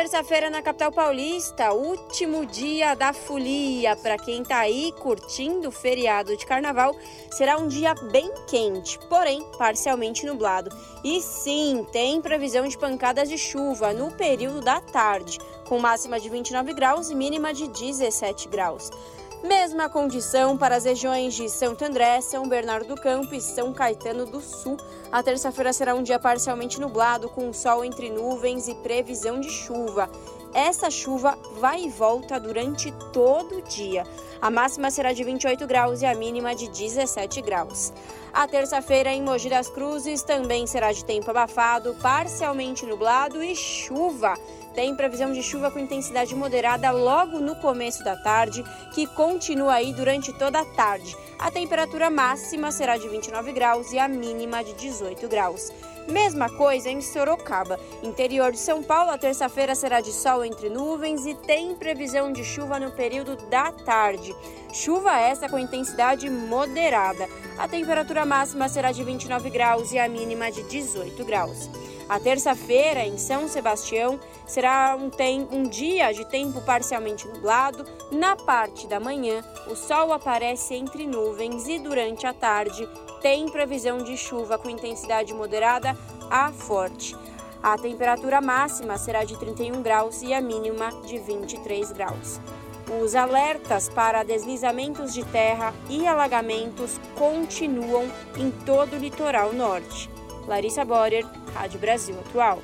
[0.00, 3.94] Terça-feira na capital paulista, último dia da folia.
[3.94, 6.96] Para quem tá aí curtindo o feriado de carnaval,
[7.30, 10.74] será um dia bem quente, porém parcialmente nublado.
[11.04, 16.30] E sim, tem previsão de pancadas de chuva no período da tarde, com máxima de
[16.30, 18.90] 29 graus e mínima de 17 graus.
[19.42, 24.26] Mesma condição para as regiões de Santo André, São Bernardo do Campo e São Caetano
[24.26, 24.76] do Sul.
[25.10, 30.10] A terça-feira será um dia parcialmente nublado, com sol entre nuvens e previsão de chuva.
[30.52, 34.04] essa chuva vai e volta durante todo o dia.
[34.42, 37.92] A máxima será de 28 graus e a mínima de 17 graus.
[38.32, 44.34] A terça-feira em Mogi das Cruzes também será de tempo abafado, parcialmente nublado e chuva.
[44.74, 48.64] Tem previsão de chuva com intensidade moderada logo no começo da tarde,
[48.94, 51.16] que continua aí durante toda a tarde.
[51.38, 55.72] A temperatura máxima será de 29 graus e a mínima de 18 graus.
[56.08, 57.78] Mesma coisa em Sorocaba.
[58.02, 62.44] Interior de São Paulo, a terça-feira será de sol entre nuvens e tem previsão de
[62.44, 64.34] chuva no período da tarde.
[64.72, 67.28] Chuva essa com intensidade moderada.
[67.58, 71.68] A temperatura máxima será de 29 graus e a mínima de 18 graus.
[72.10, 77.86] A terça-feira, em São Sebastião, será um, tem, um dia de tempo parcialmente nublado.
[78.10, 82.84] Na parte da manhã, o sol aparece entre nuvens e durante a tarde
[83.22, 85.96] tem previsão de chuva com intensidade moderada
[86.28, 87.14] a forte.
[87.62, 92.40] A temperatura máxima será de 31 graus e a mínima de 23 graus.
[93.00, 100.10] Os alertas para deslizamentos de terra e alagamentos continuam em todo o litoral norte.
[100.46, 102.62] Larissa Borer, Rádio Brasil Atual.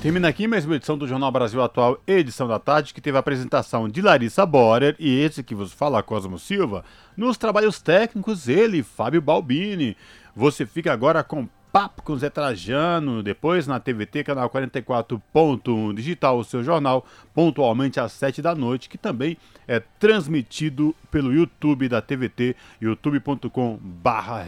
[0.00, 3.20] Termina aqui mais uma edição do Jornal Brasil Atual, edição da tarde, que teve a
[3.20, 6.84] apresentação de Larissa Borer e esse que vos fala, Cosmo Silva.
[7.16, 9.96] Nos trabalhos técnicos, ele, Fábio Balbini.
[10.34, 16.44] Você fica agora com Papo com Zé Trajano, depois na TVT, canal 44.1 digital, o
[16.44, 22.54] seu jornal, pontualmente às 7 da noite, que também é transmitido pelo YouTube da TVT,
[22.78, 24.44] youtube.com barra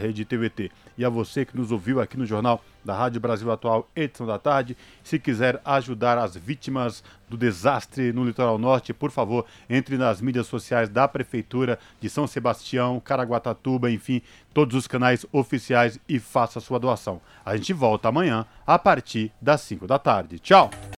[0.95, 4.37] E a você que nos ouviu aqui no Jornal da Rádio Brasil Atual, edição da
[4.37, 10.21] tarde, se quiser ajudar as vítimas do desastre no litoral norte, por favor, entre nas
[10.21, 14.21] mídias sociais da Prefeitura de São Sebastião, Caraguatatuba, enfim,
[14.53, 17.19] todos os canais oficiais e faça sua doação.
[17.43, 20.37] A gente volta amanhã a partir das 5 da tarde.
[20.37, 20.69] Tchau!